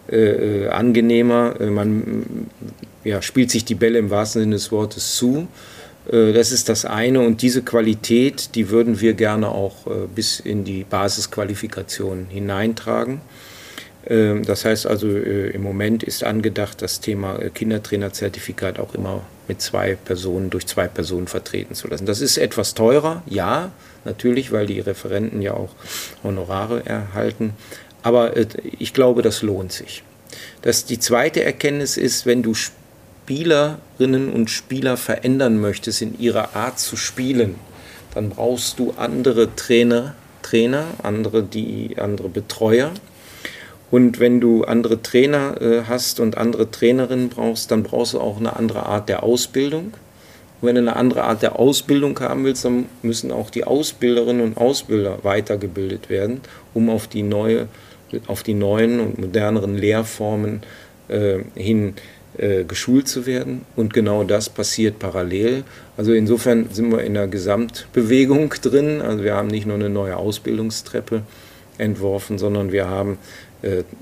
äh, 0.09 0.69
angenehmer. 0.69 1.57
Man 1.59 2.49
ja, 3.03 3.21
spielt 3.21 3.51
sich 3.51 3.65
die 3.65 3.75
Bälle 3.75 3.99
im 3.99 4.11
wahrsten 4.11 4.43
Sinne 4.43 4.55
des 4.55 4.71
Wortes 4.71 5.17
zu. 5.17 5.49
Das 6.07 6.53
ist 6.53 6.69
das 6.69 6.85
eine 6.85 7.21
und 7.21 7.41
diese 7.41 7.63
Qualität, 7.63 8.55
die 8.57 8.69
würden 8.69 9.01
wir 9.01 9.15
gerne 9.15 9.49
auch 9.49 9.87
bis 10.15 10.39
in 10.39 10.63
die 10.63 10.85
Basisqualifikation 10.85 12.27
hineintragen. 12.29 13.23
Ähm, 14.07 14.45
das 14.45 14.67
heißt 14.67 14.87
also, 14.87 15.09
im 15.09 15.63
Moment 15.63 16.03
ist 16.03 16.23
angedacht, 16.23 16.83
das 16.83 17.01
Thema 17.01 17.39
Kindertrainerzertifikat 17.55 18.79
auch 18.79 18.95
immer 18.95 19.23
mit 19.49 19.61
zwei 19.61 19.95
Personen, 19.95 20.51
durch 20.51 20.67
zwei 20.67 20.89
Personen 20.89 21.27
vertreten 21.27 21.75
zu 21.75 21.89
lassen. 21.89 22.07
Das 22.07 22.21
ist 22.21 22.39
etwas 22.39 22.75
teurer, 22.75 23.23
ja, 23.27 23.71
natürlich, 24.05 24.53
weil 24.53 24.67
die 24.67 24.81
Referenten 24.81 25.43
ja 25.43 25.55
auch 25.55 25.71
Honorare 26.23 26.85
erhalten. 26.87 27.55
Aber 28.03 28.35
ich 28.79 28.93
glaube, 28.93 29.23
das 29.23 29.43
lohnt 29.43 29.73
sich. 29.73 30.03
Das, 30.63 30.85
die 30.85 30.99
zweite 30.99 31.43
Erkenntnis 31.43 31.97
ist, 31.97 32.27
wenn 32.27 32.43
du 32.43 32.55
Spielerinnen 32.55 34.33
und 34.33 34.51
Spieler 34.51 34.97
verändern 34.97 35.61
möchtest 35.61 36.03
in 36.03 36.19
ihrer 36.19 36.55
Art 36.55 36.79
zu 36.79 36.97
spielen, 36.97 37.55
dann 38.15 38.31
brauchst 38.31 38.79
du 38.79 38.95
andere 38.97 39.55
Trainer, 39.57 40.15
Trainer, 40.43 40.85
andere, 41.03 41.43
die, 41.43 41.97
andere 41.99 42.29
Betreuer. 42.29 42.93
Und 43.91 44.19
wenn 44.19 44.41
du 44.41 44.65
andere 44.65 45.03
Trainer 45.03 45.61
äh, 45.61 45.83
hast 45.89 46.21
und 46.21 46.37
andere 46.37 46.71
Trainerinnen 46.71 47.29
brauchst, 47.29 47.71
dann 47.71 47.83
brauchst 47.83 48.15
du 48.15 48.21
auch 48.21 48.39
eine 48.39 48.57
andere 48.57 48.87
Art 48.87 49.09
der 49.09 49.23
Ausbildung. 49.23 49.95
Und 50.61 50.69
wenn 50.69 50.75
du 50.75 50.81
eine 50.81 50.97
andere 50.97 51.25
Art 51.25 51.43
der 51.43 51.59
Ausbildung 51.59 52.19
haben 52.21 52.45
willst, 52.45 52.65
dann 52.65 52.87
müssen 53.03 53.31
auch 53.31 53.51
die 53.51 53.65
Ausbilderinnen 53.65 54.43
und 54.43 54.57
Ausbilder 54.57 55.19
weitergebildet 55.23 56.09
werden, 56.09 56.41
um 56.73 56.89
auf 56.91 57.07
die, 57.07 57.23
neue, 57.23 57.69
auf 58.27 58.43
die 58.43 58.55
neuen 58.55 59.01
und 59.01 59.19
moderneren 59.19 59.77
Lehrformen 59.77 60.63
äh, 61.09 61.41
hin 61.55 61.95
äh, 62.37 62.65
geschult 62.65 63.07
zu 63.07 63.27
werden. 63.27 63.65
Und 63.77 63.95
genau 63.95 64.25
das 64.25 64.49
passiert 64.49 64.99
parallel. 64.99 65.63
Also 65.97 66.13
insofern 66.13 66.69
sind 66.73 66.91
wir 66.91 67.05
in 67.05 67.15
der 67.15 67.29
Gesamtbewegung 67.29 68.53
drin. 68.61 69.01
Also 69.03 69.23
wir 69.23 69.35
haben 69.35 69.47
nicht 69.47 69.67
nur 69.67 69.77
eine 69.77 69.89
neue 69.89 70.17
Ausbildungstreppe 70.17 71.23
entworfen, 71.79 72.39
sondern 72.39 72.73
wir 72.73 72.89
haben 72.89 73.19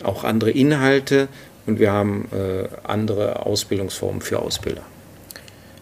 auch 0.03 0.25
andere 0.25 0.51
Inhalte 0.51 1.29
und 1.67 1.79
wir 1.79 1.93
haben 1.93 2.29
äh, 2.33 2.69
andere 2.85 3.47
Ausbildungsformen 3.47 4.21
für 4.21 4.41
Ausbilder. 4.41 4.83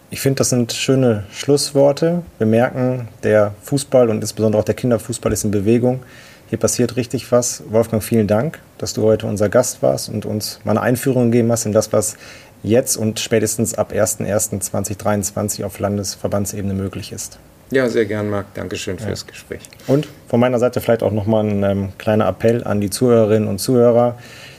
Ich 0.09 0.19
finde, 0.19 0.39
das 0.39 0.49
sind 0.49 0.73
schöne 0.73 1.23
Schlussworte. 1.31 2.23
Wir 2.37 2.47
merken, 2.47 3.07
der 3.23 3.55
Fußball 3.63 4.09
und 4.09 4.21
insbesondere 4.21 4.59
auch 4.61 4.65
der 4.65 4.75
Kinderfußball 4.75 5.31
ist 5.31 5.45
in 5.45 5.51
Bewegung. 5.51 6.03
Hier 6.49 6.59
passiert 6.59 6.97
richtig 6.97 7.31
was. 7.31 7.63
Wolfgang, 7.69 8.03
vielen 8.03 8.27
Dank, 8.27 8.59
dass 8.77 8.93
du 8.93 9.03
heute 9.03 9.25
unser 9.25 9.47
Gast 9.47 9.81
warst 9.81 10.09
und 10.09 10.25
uns 10.25 10.59
mal 10.65 10.71
eine 10.71 10.81
Einführung 10.81 11.31
gegeben 11.31 11.49
hast 11.49 11.65
in 11.65 11.71
das, 11.71 11.93
was 11.93 12.17
jetzt 12.61 12.97
und 12.97 13.21
spätestens 13.21 13.73
ab 13.73 13.93
01.01.2023 13.93 15.63
auf 15.63 15.79
Landesverbandsebene 15.79 16.73
möglich 16.73 17.13
ist. 17.13 17.39
Ja, 17.71 17.87
sehr 17.87 18.05
gern, 18.05 18.29
Marc. 18.29 18.53
Dankeschön 18.53 18.97
für 18.97 19.05
ja. 19.05 19.11
das 19.11 19.25
Gespräch. 19.25 19.61
Und 19.87 20.07
von 20.27 20.39
meiner 20.39 20.59
Seite 20.59 20.81
vielleicht 20.81 21.03
auch 21.03 21.11
nochmal 21.11 21.45
ein 21.45 21.63
ähm, 21.63 21.89
kleiner 21.97 22.27
Appell 22.27 22.63
an 22.65 22.81
die 22.81 22.89
Zuhörerinnen 22.89 23.47
und 23.47 23.59
Zuhörer, 23.59 24.17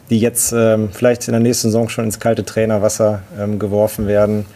die 0.08 0.18
jetzt 0.18 0.52
ähm, 0.52 0.88
vielleicht 0.92 1.28
in 1.28 1.32
der 1.32 1.40
nächsten 1.40 1.68
Saison 1.68 1.90
schon 1.90 2.06
ins 2.06 2.20
kalte 2.20 2.44
Trainerwasser 2.44 3.22
ähm, 3.38 3.58
geworfen 3.58 4.06
werden. 4.06 4.46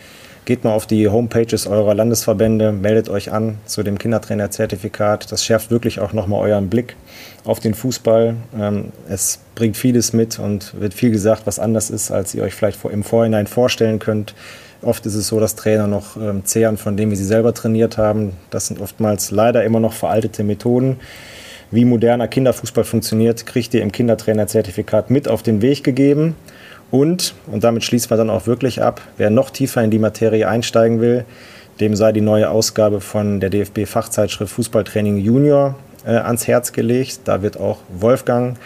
Geht 0.46 0.62
mal 0.62 0.74
auf 0.74 0.86
die 0.86 1.08
Homepages 1.08 1.66
eurer 1.66 1.92
Landesverbände, 1.92 2.70
meldet 2.70 3.08
euch 3.08 3.32
an 3.32 3.58
zu 3.66 3.82
dem 3.82 3.98
Kindertrainerzertifikat. 3.98 5.32
Das 5.32 5.44
schärft 5.44 5.72
wirklich 5.72 5.98
auch 5.98 6.12
nochmal 6.12 6.40
euren 6.48 6.70
Blick 6.70 6.94
auf 7.44 7.58
den 7.58 7.74
Fußball. 7.74 8.36
Ähm, 8.56 8.92
es 9.08 9.40
bringt 9.56 9.76
vieles 9.76 10.12
mit 10.12 10.38
und 10.38 10.80
wird 10.80 10.94
viel 10.94 11.10
gesagt, 11.10 11.48
was 11.48 11.58
anders 11.58 11.90
ist, 11.90 12.12
als 12.12 12.32
ihr 12.32 12.44
euch 12.44 12.54
vielleicht 12.54 12.84
im 12.84 13.02
Vorhinein 13.02 13.48
vorstellen 13.48 13.98
könnt. 13.98 14.36
Oft 14.82 15.04
ist 15.06 15.16
es 15.16 15.26
so, 15.26 15.40
dass 15.40 15.56
Trainer 15.56 15.88
noch 15.88 16.16
ähm, 16.16 16.44
zehren 16.44 16.76
von 16.76 16.96
dem, 16.96 17.10
wie 17.10 17.16
sie 17.16 17.24
selber 17.24 17.52
trainiert 17.52 17.98
haben. 17.98 18.34
Das 18.50 18.68
sind 18.68 18.80
oftmals 18.80 19.32
leider 19.32 19.64
immer 19.64 19.80
noch 19.80 19.94
veraltete 19.94 20.44
Methoden. 20.44 21.00
Wie 21.72 21.84
moderner 21.84 22.28
Kinderfußball 22.28 22.84
funktioniert, 22.84 23.46
kriegt 23.46 23.74
ihr 23.74 23.82
im 23.82 23.90
Kindertrainerzertifikat 23.90 25.10
mit 25.10 25.26
auf 25.26 25.42
den 25.42 25.60
Weg 25.60 25.82
gegeben. 25.82 26.36
Und, 26.90 27.34
und 27.46 27.64
damit 27.64 27.84
schließen 27.84 28.10
wir 28.10 28.16
dann 28.16 28.30
auch 28.30 28.46
wirklich 28.46 28.82
ab, 28.82 29.00
wer 29.16 29.30
noch 29.30 29.50
tiefer 29.50 29.82
in 29.82 29.90
die 29.90 29.98
Materie 29.98 30.48
einsteigen 30.48 31.00
will, 31.00 31.24
dem 31.80 31.96
sei 31.96 32.12
die 32.12 32.20
neue 32.20 32.50
Ausgabe 32.50 33.00
von 33.00 33.40
der 33.40 33.50
DFB-Fachzeitschrift 33.50 34.52
Fußballtraining 34.52 35.18
Junior 35.18 35.74
äh, 36.06 36.10
ans 36.10 36.46
Herz 36.46 36.72
gelegt. 36.72 37.20
Da 37.24 37.42
wird 37.42 37.58
auch 37.58 37.78
Wolfgang 37.88 38.56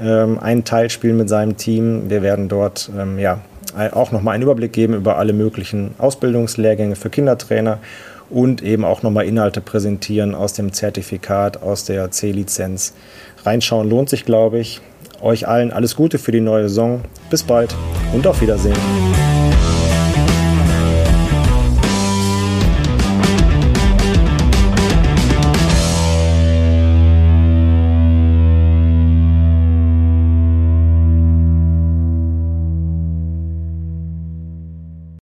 ähm, 0.00 0.38
einen 0.38 0.64
Teil 0.64 0.88
spielen 0.88 1.16
mit 1.16 1.28
seinem 1.28 1.56
Team. 1.56 2.08
Wir 2.08 2.22
werden 2.22 2.48
dort 2.48 2.90
ähm, 2.96 3.18
ja, 3.18 3.40
auch 3.92 4.12
nochmal 4.12 4.34
einen 4.34 4.44
Überblick 4.44 4.72
geben 4.72 4.94
über 4.94 5.18
alle 5.18 5.32
möglichen 5.32 5.94
Ausbildungslehrgänge 5.98 6.96
für 6.96 7.10
Kindertrainer 7.10 7.80
und 8.30 8.62
eben 8.62 8.84
auch 8.84 9.02
nochmal 9.02 9.26
Inhalte 9.26 9.60
präsentieren 9.60 10.34
aus 10.34 10.54
dem 10.54 10.72
Zertifikat, 10.72 11.62
aus 11.62 11.84
der 11.84 12.10
C-Lizenz. 12.10 12.94
Reinschauen 13.44 13.88
lohnt 13.88 14.08
sich, 14.08 14.24
glaube 14.24 14.58
ich. 14.58 14.80
Euch 15.24 15.48
allen 15.48 15.72
alles 15.72 15.96
Gute 15.96 16.18
für 16.18 16.32
die 16.32 16.42
neue 16.42 16.68
Saison. 16.68 17.00
Bis 17.30 17.42
bald 17.42 17.74
und 18.12 18.26
auf 18.26 18.42
Wiedersehen. 18.42 18.76